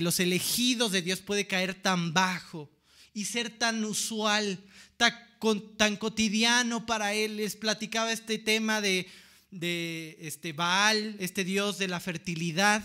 [0.00, 2.70] los elegidos de Dios puede caer tan bajo
[3.12, 4.58] y ser tan usual,
[4.96, 7.36] tan, cotidiano para Él.
[7.36, 9.08] Les platicaba este tema de,
[10.20, 12.82] este Baal, este Dios de la fertilidad.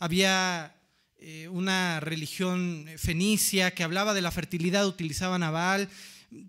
[0.00, 0.74] Había
[1.20, 5.88] eh, una religión fenicia que hablaba de la fertilidad, utilizaban a Baal.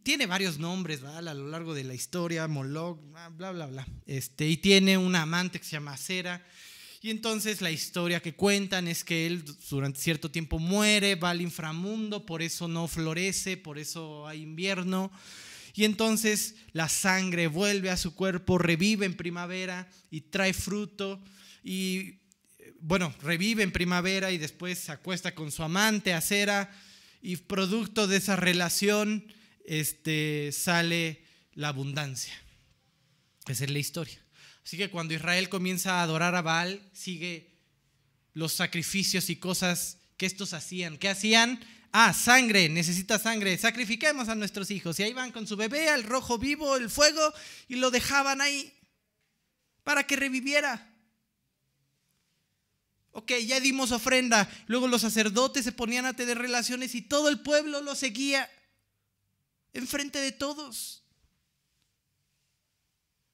[0.04, 3.00] Tiene varios nombres, Baal, a lo largo de la historia, Moloch,
[3.36, 3.88] bla, bla, bla.
[4.06, 6.46] Este, y tiene una amante que se llama Cera.
[7.02, 11.42] Y entonces la historia que cuentan es que él durante cierto tiempo muere, va al
[11.42, 15.12] inframundo, por eso no florece, por eso hay invierno.
[15.74, 21.20] Y entonces la sangre vuelve a su cuerpo, revive en primavera y trae fruto.
[21.64, 22.19] Y
[22.82, 26.70] bueno, revive en primavera y después se acuesta con su amante, Acera.
[27.22, 29.26] Y producto de esa relación
[29.66, 31.24] este, sale
[31.54, 32.34] la abundancia.
[33.48, 34.22] Esa es la historia.
[34.64, 37.56] Así que cuando Israel comienza a adorar a Baal, sigue
[38.34, 40.98] los sacrificios y cosas que estos hacían.
[40.98, 41.60] ¿Qué hacían?
[41.92, 45.00] Ah, sangre, necesita sangre, sacrifiquemos a nuestros hijos.
[45.00, 47.34] Y ahí van con su bebé al rojo vivo, el fuego,
[47.68, 48.72] y lo dejaban ahí
[49.84, 50.89] para que reviviera.
[53.12, 54.50] Ok, ya dimos ofrenda.
[54.68, 58.50] Luego los sacerdotes se ponían a tener relaciones y todo el pueblo lo seguía
[59.74, 61.04] enfrente de todos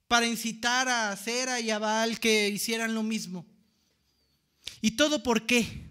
[0.07, 3.45] para incitar a Cera y a Baal que hicieran lo mismo.
[4.81, 5.89] ¿Y todo por qué?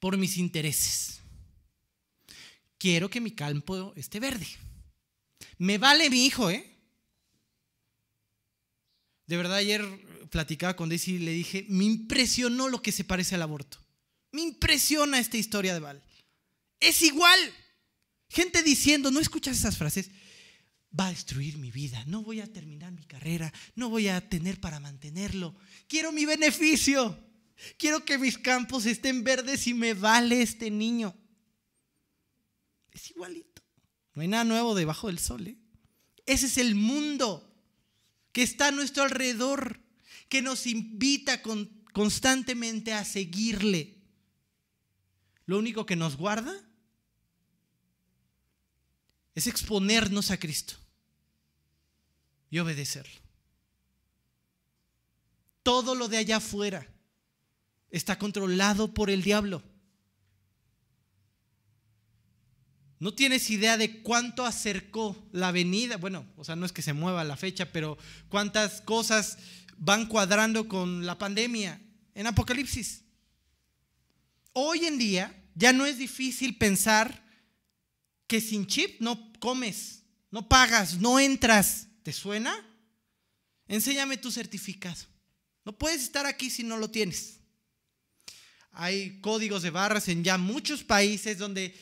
[0.00, 1.20] Por mis intereses.
[2.78, 4.46] Quiero que mi campo esté verde.
[5.58, 6.72] Me vale mi hijo, ¿eh?
[9.26, 9.82] De verdad, ayer
[10.30, 13.78] platicaba con Daisy y le dije, me impresionó lo que se parece al aborto.
[14.32, 16.02] Me impresiona esta historia de Val.
[16.80, 17.38] Es igual.
[18.28, 20.10] Gente diciendo, ¿no escuchas esas frases?
[20.98, 24.60] va a destruir mi vida, no voy a terminar mi carrera, no voy a tener
[24.60, 25.54] para mantenerlo.
[25.88, 27.18] Quiero mi beneficio,
[27.78, 31.14] quiero que mis campos estén verdes y me vale este niño.
[32.92, 33.62] Es igualito,
[34.14, 35.46] no hay nada nuevo debajo del sol.
[35.46, 35.58] ¿eh?
[36.24, 37.42] Ese es el mundo
[38.32, 39.80] que está a nuestro alrededor,
[40.28, 41.40] que nos invita
[41.92, 43.96] constantemente a seguirle.
[45.46, 46.52] Lo único que nos guarda
[49.34, 50.74] es exponernos a Cristo
[52.50, 53.20] y obedecerlo.
[55.62, 56.88] Todo lo de allá afuera
[57.90, 59.62] está controlado por el diablo.
[62.98, 65.98] No tienes idea de cuánto acercó la venida.
[65.98, 67.98] Bueno, o sea, no es que se mueva la fecha, pero
[68.28, 69.38] cuántas cosas
[69.78, 71.80] van cuadrando con la pandemia
[72.14, 73.02] en Apocalipsis.
[74.52, 77.22] hoy en día ya no es difícil pensar
[78.26, 81.88] que sin chip no comes, no pagas, no entras.
[82.02, 82.54] ¿Te suena?
[83.68, 85.02] Enséñame tu certificado.
[85.64, 87.40] No puedes estar aquí si no lo tienes.
[88.72, 91.74] Hay códigos de barras en ya muchos países donde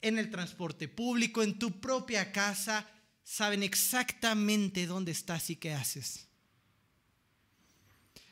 [0.00, 2.88] en el transporte público, en tu propia casa,
[3.22, 6.28] saben exactamente dónde estás y qué haces.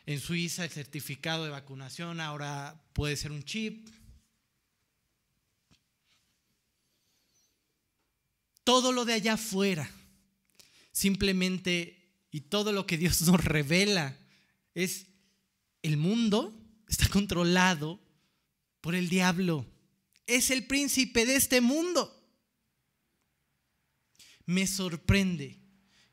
[0.06, 3.88] En Suiza el certificado de vacunación ahora puede ser un chip.
[8.64, 9.90] Todo lo de allá afuera,
[10.92, 14.16] simplemente, y todo lo que Dios nos revela,
[14.74, 15.06] es
[15.82, 18.00] el mundo está controlado
[18.80, 19.66] por el diablo.
[20.26, 22.10] Es el príncipe de este mundo.
[24.46, 25.58] Me sorprende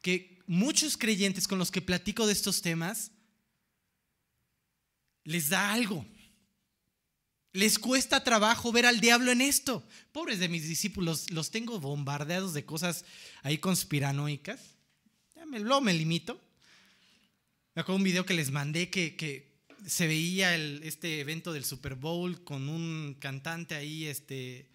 [0.01, 3.11] que muchos creyentes con los que platico de estos temas
[5.23, 6.05] les da algo.
[7.53, 9.85] Les cuesta trabajo ver al diablo en esto.
[10.11, 13.03] Pobres de mis discípulos, los tengo bombardeados de cosas
[13.43, 14.59] ahí conspiranoicas.
[15.35, 16.39] Ya me, me limito.
[17.75, 19.51] Me acuerdo un video que les mandé que,
[19.85, 24.69] se veía este evento del Super Bowl con un cantante ahí, este,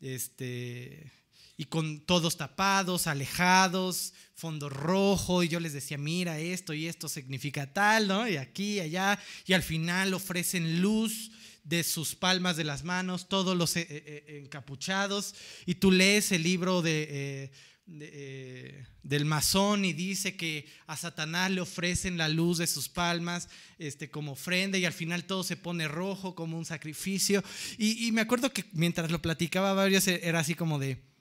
[0.00, 1.10] este,
[1.56, 7.08] y con todos tapados, alejados, fondo rojo, y yo les decía, mira, esto y esto
[7.08, 8.28] significa tal, ¿no?
[8.28, 11.30] Y aquí, allá, y al final ofrecen luz
[11.62, 15.34] de sus palmas de las manos, todos los eh, eh, eh, encapuchados,
[15.64, 17.52] y tú lees el libro de,
[17.86, 23.48] del masón y dice que a Satanás le ofrecen la luz de sus palmas
[23.78, 27.44] este, como ofrenda y al final todo se pone rojo como un sacrificio.
[27.78, 31.13] Y, y me acuerdo que mientras lo platicaba varios era así como de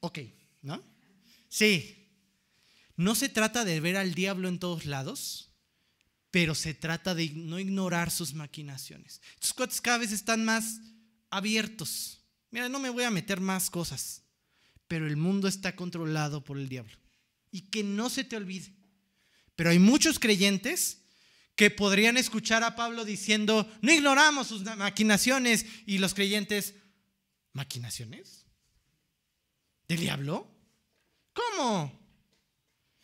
[0.00, 0.18] Ok,
[0.62, 0.82] ¿no?
[1.48, 1.96] Sí.
[2.96, 5.50] No se trata de ver al diablo en todos lados,
[6.30, 9.20] pero se trata de no ignorar sus maquinaciones.
[9.34, 10.80] Estos cuates cada vez están más
[11.30, 12.20] abiertos.
[12.50, 14.22] Mira, no me voy a meter más cosas,
[14.86, 16.96] pero el mundo está controlado por el diablo.
[17.50, 18.72] Y que no se te olvide.
[19.56, 20.98] Pero hay muchos creyentes
[21.56, 26.74] que podrían escuchar a Pablo diciendo, no ignoramos sus maquinaciones, y los creyentes,
[27.52, 28.39] ¿maquinaciones?
[29.90, 30.46] ¿Del diablo?
[31.32, 31.92] ¿Cómo?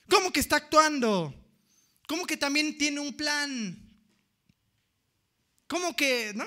[0.09, 1.35] ¿Cómo que está actuando?
[2.07, 3.77] ¿Cómo que también tiene un plan?
[5.67, 6.45] ¿Cómo que, no?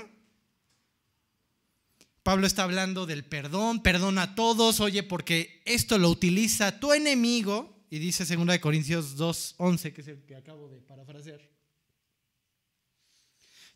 [2.23, 7.83] Pablo está hablando del perdón, perdona a todos, oye, porque esto lo utiliza tu enemigo,
[7.89, 11.41] y dice 2 Corintios 2.11, que es el que acabo de parafrasear.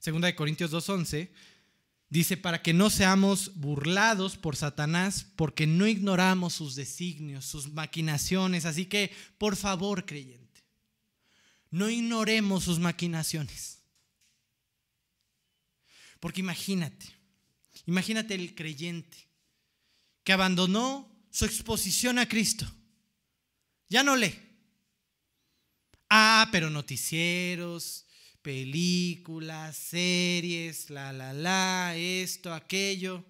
[0.01, 1.29] 2 Corintios 2.11,
[2.13, 8.65] Dice, para que no seamos burlados por Satanás, porque no ignoramos sus designios, sus maquinaciones.
[8.65, 10.63] Así que, por favor, creyente,
[11.71, 13.79] no ignoremos sus maquinaciones.
[16.19, 17.07] Porque imagínate,
[17.87, 19.17] imagínate el creyente
[20.23, 22.71] que abandonó su exposición a Cristo.
[23.89, 24.39] Ya no lee.
[26.11, 28.02] Ah, pero noticieros,
[28.43, 33.25] películas, series, la, la, la, esto, aquello.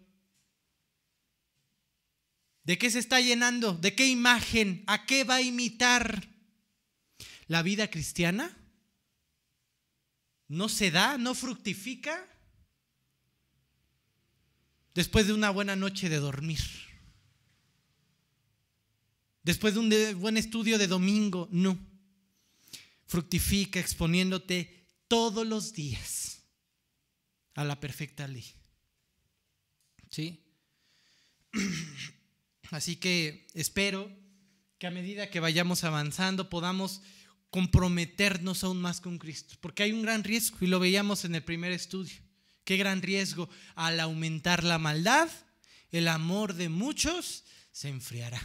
[2.64, 3.74] ¿De qué se está llenando?
[3.74, 4.84] ¿De qué imagen?
[4.88, 6.28] ¿A qué va a imitar?
[7.48, 8.58] ¿La vida cristiana?
[10.48, 11.18] ¿No se da?
[11.18, 12.28] ¿No fructifica?
[14.96, 16.62] Después de una buena noche de dormir.
[19.44, 21.78] Después de un buen estudio de domingo, no.
[23.06, 24.83] Fructifica exponiéndote
[25.14, 26.42] todos los días
[27.54, 28.52] a la perfecta ley.
[30.10, 30.44] ¿Sí?
[32.72, 34.12] Así que espero
[34.80, 37.04] que a medida que vayamos avanzando podamos
[37.52, 41.44] comprometernos aún más con Cristo, porque hay un gran riesgo, y lo veíamos en el
[41.44, 42.18] primer estudio.
[42.64, 45.30] Qué gran riesgo al aumentar la maldad,
[45.92, 48.42] el amor de muchos se enfriará.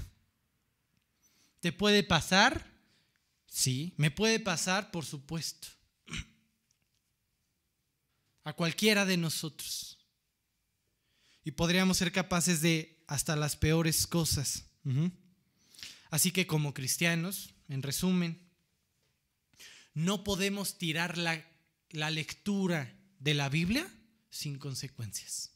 [1.61, 2.71] ¿Te puede pasar?
[3.47, 5.78] Sí, me puede pasar, por supuesto
[8.49, 9.99] a cualquiera de nosotros.
[11.45, 14.65] Y podríamos ser capaces de hasta las peores cosas.
[16.09, 18.41] Así que como cristianos, en resumen,
[19.93, 21.47] no podemos tirar la,
[21.91, 23.87] la lectura de la Biblia
[24.31, 25.51] sin consecuencias.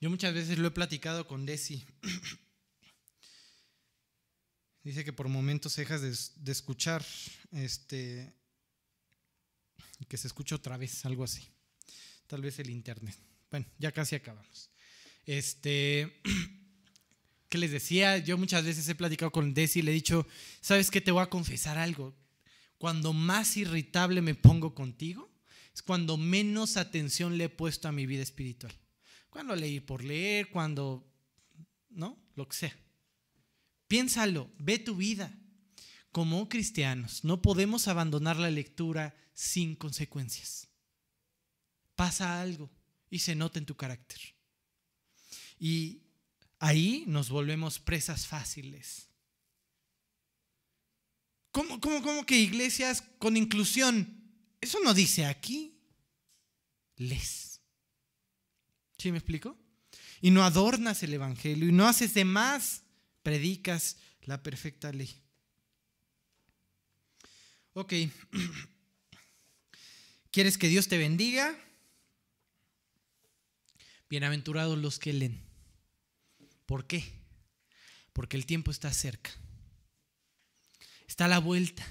[0.00, 1.84] Yo muchas veces lo he platicado con Desi.
[4.82, 7.04] Dice que por momentos dejas de, de escuchar
[7.52, 8.32] este,
[10.08, 11.48] que se escuche otra vez, algo así.
[12.26, 13.16] Tal vez el internet.
[13.50, 14.70] Bueno, ya casi acabamos.
[15.26, 16.20] Este,
[17.48, 18.18] ¿qué les decía?
[18.18, 20.26] Yo muchas veces he platicado con Desi y le he dicho,
[20.60, 21.00] ¿sabes qué?
[21.00, 22.14] Te voy a confesar algo.
[22.78, 25.30] Cuando más irritable me pongo contigo
[25.74, 28.72] es cuando menos atención le he puesto a mi vida espiritual.
[29.30, 31.10] Cuando leí por leer, cuando,
[31.90, 32.18] ¿no?
[32.34, 32.76] Lo que sea.
[33.88, 35.32] Piénsalo, ve tu vida.
[36.12, 40.68] Como cristianos, no podemos abandonar la lectura sin consecuencias.
[41.96, 42.70] Pasa algo
[43.08, 44.20] y se nota en tu carácter.
[45.58, 46.02] Y
[46.58, 49.08] ahí nos volvemos presas fáciles.
[51.50, 54.22] ¿Cómo, cómo, cómo que iglesias con inclusión?
[54.60, 55.78] Eso no dice aquí.
[56.96, 57.60] Les.
[58.98, 59.56] ¿Sí me explico?
[60.20, 62.82] Y no adornas el Evangelio y no haces de más,
[63.22, 65.22] predicas la perfecta ley.
[67.74, 67.94] Ok.
[70.30, 71.58] ¿Quieres que Dios te bendiga?
[74.10, 75.42] Bienaventurados los que leen.
[76.66, 77.04] ¿Por qué?
[78.12, 79.30] Porque el tiempo está cerca.
[81.06, 81.86] Está a la vuelta.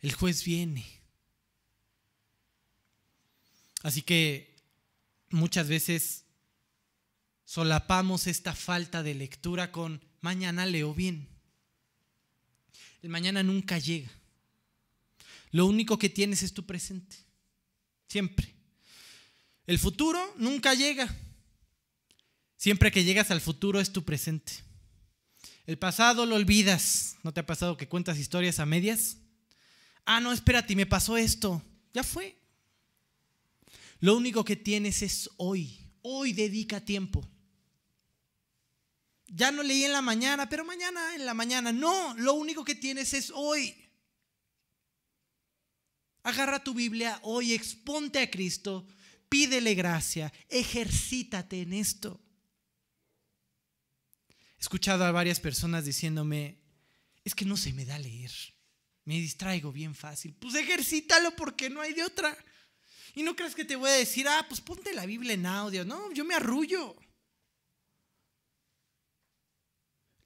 [0.00, 0.84] El juez viene.
[3.84, 4.56] Así que
[5.30, 6.24] muchas veces
[7.44, 11.31] solapamos esta falta de lectura con mañana leo bien.
[13.02, 14.10] El mañana nunca llega.
[15.50, 17.16] Lo único que tienes es tu presente.
[18.08, 18.54] Siempre.
[19.66, 21.14] El futuro nunca llega.
[22.56, 24.52] Siempre que llegas al futuro es tu presente.
[25.66, 27.16] El pasado lo olvidas.
[27.22, 29.18] ¿No te ha pasado que cuentas historias a medias?
[30.04, 31.62] Ah, no, espérate, me pasó esto.
[31.92, 32.36] Ya fue.
[34.00, 35.90] Lo único que tienes es hoy.
[36.02, 37.28] Hoy dedica tiempo.
[39.34, 41.72] Ya no leí en la mañana, pero mañana en la mañana.
[41.72, 43.74] No, lo único que tienes es hoy.
[46.22, 48.86] Agarra tu Biblia hoy, exponte a Cristo,
[49.30, 52.20] pídele gracia, ejercítate en esto.
[54.58, 56.58] He escuchado a varias personas diciéndome,
[57.24, 58.30] es que no se me da leer.
[59.04, 60.34] Me distraigo bien fácil.
[60.34, 62.36] Pues ejercítalo porque no hay de otra.
[63.14, 65.86] Y no crees que te voy a decir, ah, pues ponte la Biblia en audio.
[65.86, 66.94] No, yo me arrullo.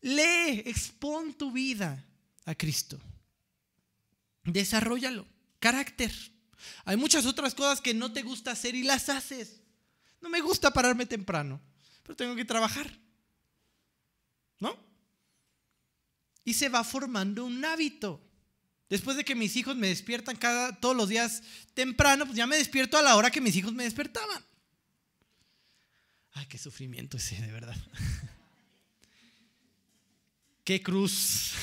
[0.07, 2.05] Lee, expon tu vida
[2.45, 3.01] a Cristo.
[4.45, 5.27] Desarrollalo.
[5.59, 6.13] Carácter.
[6.85, 9.61] Hay muchas otras cosas que no te gusta hacer y las haces.
[10.21, 11.61] No me gusta pararme temprano,
[12.05, 12.89] pero tengo que trabajar.
[14.61, 14.79] ¿No?
[16.45, 18.23] Y se va formando un hábito.
[18.89, 21.43] Después de que mis hijos me despiertan cada, todos los días
[21.75, 24.45] temprano, pues ya me despierto a la hora que mis hijos me despertaban.
[26.31, 27.77] Ay, qué sufrimiento ese, de verdad.
[30.67, 31.55] qué cruz.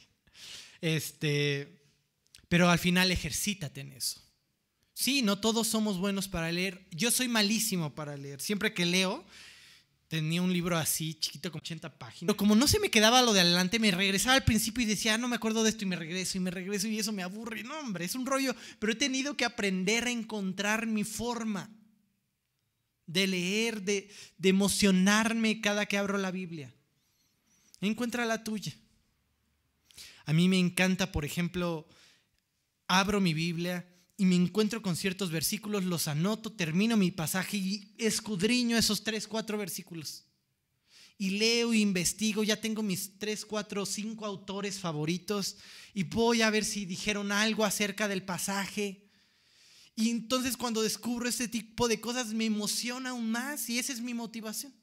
[0.80, 1.82] este,
[2.48, 4.22] pero al final ejercítate en eso.
[4.94, 6.86] Sí, no todos somos buenos para leer.
[6.90, 8.40] Yo soy malísimo para leer.
[8.40, 9.26] Siempre que leo,
[10.08, 12.28] Tenía un libro así, chiquito, con 80 páginas.
[12.28, 15.14] Pero como no se me quedaba lo de adelante, me regresaba al principio y decía,
[15.14, 17.24] ah, no me acuerdo de esto y me regreso y me regreso y eso me
[17.24, 17.64] aburre.
[17.64, 18.54] No, hombre, es un rollo.
[18.78, 21.68] Pero he tenido que aprender a encontrar mi forma
[23.06, 26.72] de leer, de, de emocionarme cada que abro la Biblia.
[27.88, 28.74] Encuentra la tuya.
[30.24, 31.86] A mí me encanta, por ejemplo,
[32.88, 37.94] abro mi Biblia y me encuentro con ciertos versículos, los anoto, termino mi pasaje y
[37.98, 40.24] escudriño esos tres, cuatro versículos.
[41.18, 45.56] Y leo e investigo, ya tengo mis tres, cuatro, cinco autores favoritos
[45.94, 49.08] y voy a ver si dijeron algo acerca del pasaje.
[49.94, 54.00] Y entonces cuando descubro ese tipo de cosas me emociona aún más y esa es
[54.00, 54.74] mi motivación.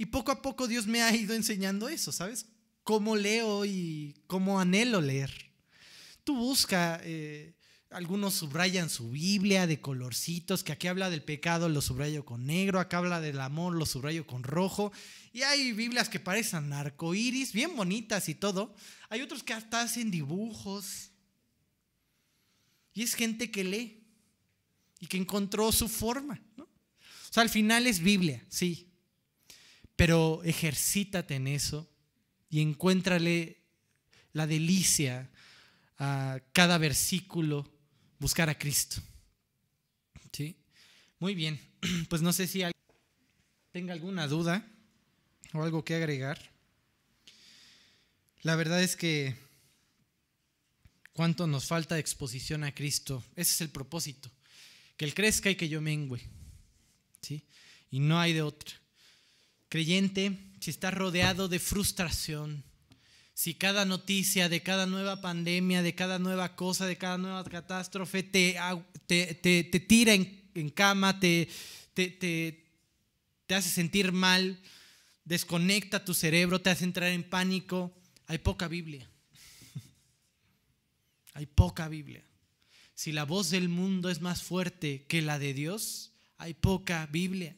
[0.00, 2.46] Y poco a poco Dios me ha ido enseñando eso, ¿sabes?
[2.84, 5.30] Cómo leo y cómo anhelo leer.
[6.24, 6.98] Tú busca...
[7.04, 7.54] Eh,
[7.90, 12.80] algunos subrayan su Biblia de colorcitos, que aquí habla del pecado, lo subrayo con negro,
[12.80, 14.90] acá habla del amor, lo subrayo con rojo.
[15.34, 18.74] Y hay Biblias que parecen arcoíris, bien bonitas y todo.
[19.10, 21.10] Hay otros que hasta hacen dibujos.
[22.94, 24.02] Y es gente que lee
[24.98, 26.40] y que encontró su forma.
[26.56, 26.66] O
[27.32, 28.89] sea, al final es Biblia, sí.
[30.00, 31.86] Pero ejercítate en eso
[32.48, 33.58] y encuéntrale
[34.32, 35.28] la delicia
[35.98, 37.70] a cada versículo
[38.18, 39.02] buscar a Cristo.
[40.32, 40.56] ¿Sí?
[41.18, 41.60] Muy bien,
[42.08, 42.82] pues no sé si alguien
[43.72, 44.66] tenga alguna duda
[45.52, 46.50] o algo que agregar.
[48.40, 49.36] La verdad es que
[51.12, 53.22] cuánto nos falta de exposición a Cristo.
[53.36, 54.30] Ese es el propósito.
[54.96, 56.22] Que Él crezca y que yo mengüe.
[57.20, 57.44] ¿Sí?
[57.90, 58.79] Y no hay de otra.
[59.70, 62.64] Creyente, si está rodeado de frustración,
[63.34, 68.24] si cada noticia de cada nueva pandemia, de cada nueva cosa, de cada nueva catástrofe
[68.24, 68.56] te,
[69.06, 71.48] te, tira en, cama, te,
[71.94, 72.66] te,
[73.48, 74.60] hace sentir mal,
[75.24, 77.96] desconecta tu cerebro, te hace entrar en pánico,
[78.26, 79.08] hay poca Biblia.
[81.32, 82.24] Hay poca Biblia.
[82.94, 87.56] si la voz del mundo es más fuerte que la de Dios, hay poca Biblia.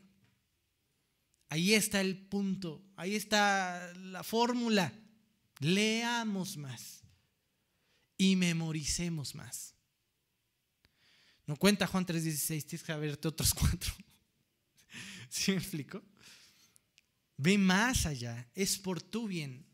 [1.52, 4.90] Ahí está el punto, ahí está la fórmula.
[5.58, 7.02] Leamos más
[8.16, 9.74] y memoricemos más.
[11.46, 13.92] No cuenta Juan 3:16, tienes que verte otros cuatro.
[15.28, 16.02] ¿Sí me explico?
[17.36, 19.66] Ve más allá, es por tu bien.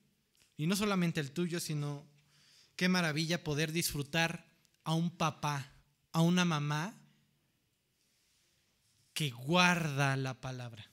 [0.57, 2.05] Y no solamente el tuyo, sino
[2.75, 4.51] qué maravilla poder disfrutar
[4.83, 5.73] a un papá,
[6.11, 7.01] a una mamá
[9.15, 10.88] que guarda la palabra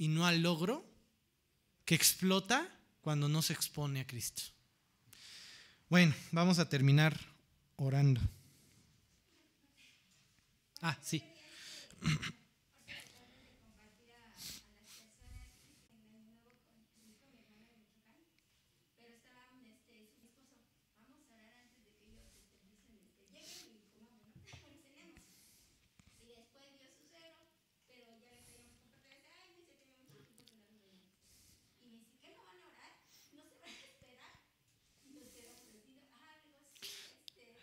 [0.00, 0.82] y no al logro
[1.84, 2.66] que explota
[3.02, 4.40] cuando no se expone a Cristo.
[5.90, 7.20] Bueno, vamos a terminar
[7.76, 8.18] orando.
[10.80, 11.22] Ah, sí.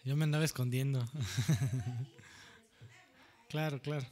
[0.08, 1.04] Yo me andaba escondiendo.
[3.50, 4.06] claro, claro.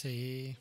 [0.00, 0.56] Sí.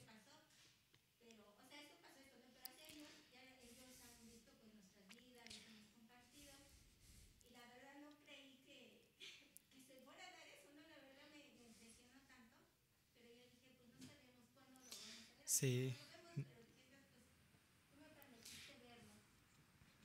[15.45, 15.95] Sí.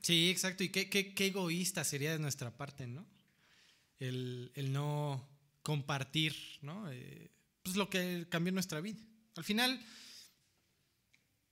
[0.00, 0.62] Sí, exacto.
[0.62, 3.04] Y qué, qué, qué, egoísta sería de nuestra parte, ¿no?
[3.98, 5.28] El, el no
[5.62, 6.88] compartir, ¿no?
[6.92, 7.32] Eh,
[7.64, 9.00] pues lo que cambió nuestra vida.
[9.36, 9.80] Al final,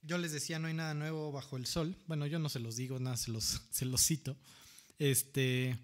[0.02, 1.96] yo les decía, no hay nada nuevo bajo el sol.
[2.06, 4.36] Bueno, yo no se los digo, nada, se los, se los cito.
[4.98, 5.76] Este,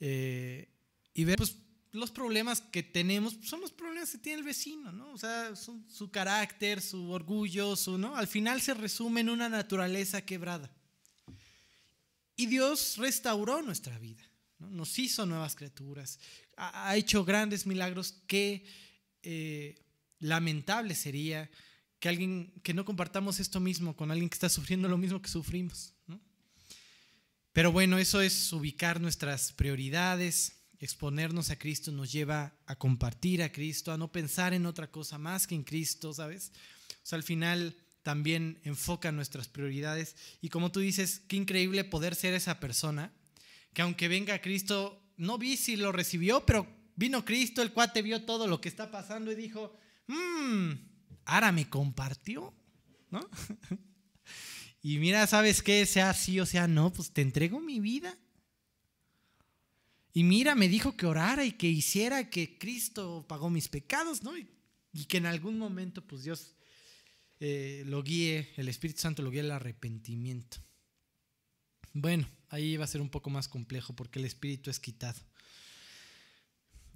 [0.00, 0.68] eh,
[1.12, 1.56] y ver pues,
[1.92, 5.12] los problemas que tenemos son los problemas que tiene el vecino, ¿no?
[5.12, 8.16] O sea, su, su, carácter, su orgullo, su, ¿no?
[8.16, 10.70] Al final se resume en una naturaleza quebrada.
[12.36, 14.22] Y Dios restauró nuestra vida,
[14.60, 14.70] ¿no?
[14.70, 16.20] nos hizo nuevas criaturas,
[16.56, 18.64] ha, ha hecho grandes milagros que
[19.24, 19.74] eh,
[20.20, 21.50] lamentable sería
[22.00, 25.28] que alguien que no compartamos esto mismo con alguien que está sufriendo lo mismo que
[25.28, 25.94] sufrimos.
[27.52, 33.50] Pero bueno, eso es ubicar nuestras prioridades, exponernos a Cristo nos lleva a compartir a
[33.50, 36.52] Cristo, a no pensar en otra cosa más que en Cristo, ¿sabes?
[36.88, 42.14] O sea, al final también enfoca nuestras prioridades y como tú dices, qué increíble poder
[42.14, 43.12] ser esa persona
[43.72, 48.24] que aunque venga Cristo, no vi si lo recibió, pero vino Cristo, el cuate vio
[48.24, 49.76] todo lo que está pasando y dijo,
[50.08, 50.72] mmm,
[51.24, 52.52] ahora me compartió,
[53.10, 53.20] ¿no?
[54.82, 55.86] y mira, ¿sabes qué?
[55.86, 58.18] Sea sí o sea no, pues te entrego mi vida.
[60.12, 64.36] Y mira, me dijo que orara y que hiciera que Cristo pagó mis pecados, ¿no?
[64.36, 64.48] Y,
[65.06, 66.56] que en algún momento, pues Dios
[67.38, 70.58] eh, lo guíe, el Espíritu Santo lo guíe al arrepentimiento.
[71.92, 75.20] Bueno, ahí va a ser un poco más complejo porque el Espíritu es quitado.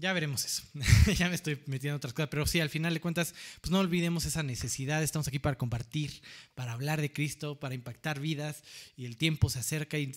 [0.03, 0.64] Ya veremos eso.
[1.16, 3.78] ya me estoy metiendo en otras cosas, pero sí, al final de cuentas, pues no
[3.78, 5.00] olvidemos esa necesidad.
[5.00, 6.22] Estamos aquí para compartir,
[6.57, 8.64] para hablar de Cristo, para impactar vidas
[8.96, 10.11] y el tiempo se acerca y,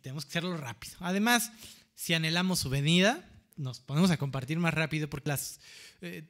[0.00, 0.96] tenemos que hacerlo rápido.
[1.00, 1.52] Además,
[1.94, 3.22] si anhelamos su venida,
[3.56, 5.60] nos ponemos a compartir más rápido porque las
[6.00, 6.24] eh,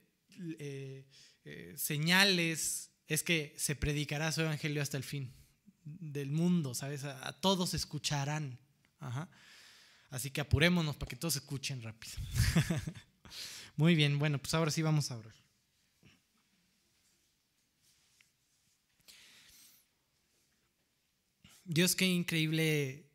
[0.59, 1.07] eh,
[1.45, 5.33] eh, señales es que se predicará su evangelio hasta el fin
[5.85, 7.05] del mundo, ¿sabes?
[7.05, 8.59] A, a todos escucharán.
[8.99, 9.29] Ajá.
[10.11, 12.15] Así que apurémonos para que todos escuchen rápido.
[13.77, 15.35] Muy bien, bueno, pues ahora sí vamos a orar.
[21.65, 23.09] Dios, qué increíble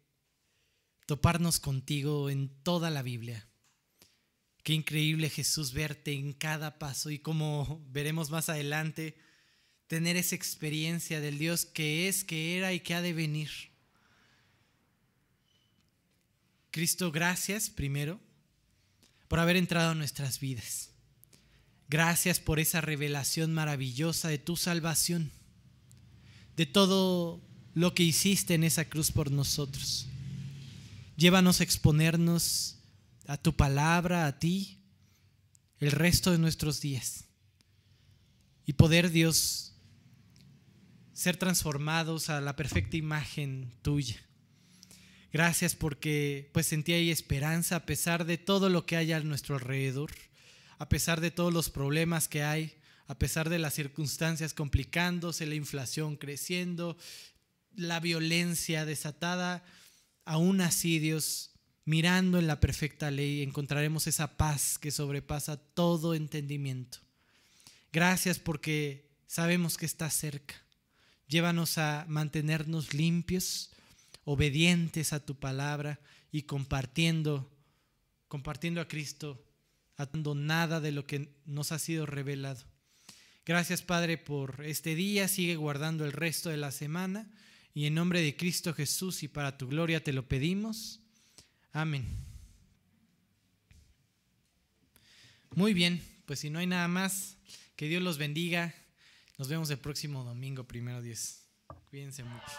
[1.05, 3.47] toparnos contigo en toda la Biblia.
[4.63, 9.17] Qué increíble Jesús verte en cada paso y como veremos más adelante,
[9.87, 13.74] tener esa experiencia del Dios que es, que era y que ha de venir.
[16.75, 18.19] Cristo, gracias primero
[19.29, 20.89] por haber entrado en nuestras vidas.
[21.87, 25.31] Gracias por esa revelación maravillosa de tu salvación,
[26.57, 27.41] de todo
[27.75, 30.07] lo que hiciste en esa cruz por nosotros.
[31.15, 32.75] Llévanos a exponernos
[33.25, 34.77] a tu palabra, a ti,
[35.79, 37.23] el resto de nuestros días.
[38.65, 39.75] y poder, Dios,
[41.13, 44.21] ser transformados a la perfecta imagen tuya.
[45.35, 49.55] Gracias porque pues en ti esperanza a pesar de todo lo que hay a nuestro
[49.55, 50.09] alrededor,
[50.77, 52.77] a pesar de todos los problemas que hay,
[53.07, 56.95] a pesar de las circunstancias complicándose, la inflación creciendo,
[57.75, 59.65] la violencia desatada,
[60.23, 61.51] aún así Dios,
[61.83, 66.99] mirando en la perfecta ley, encontraremos esa paz que sobrepasa todo entendimiento.
[67.91, 70.55] Gracias porque sabemos que está cerca.
[71.27, 73.74] Llévanos a mantenernos limpios,
[74.25, 75.99] obedientes a tu palabra
[76.31, 77.49] y compartiendo,
[78.27, 79.41] compartiendo a Cristo,
[79.95, 82.65] atando nada de lo que nos ha sido revelado.
[83.45, 87.31] Gracias Padre por este día, sigue guardando el resto de la semana
[87.73, 90.99] y en nombre de Cristo Jesús y para tu gloria te lo pedimos.
[91.71, 92.05] Amén.
[95.53, 97.37] Muy bien, pues si no hay nada más,
[97.75, 98.73] que Dios los bendiga.
[99.37, 101.41] Nos vemos el próximo domingo, primero Dios.
[101.89, 102.51] Cuídense mucho.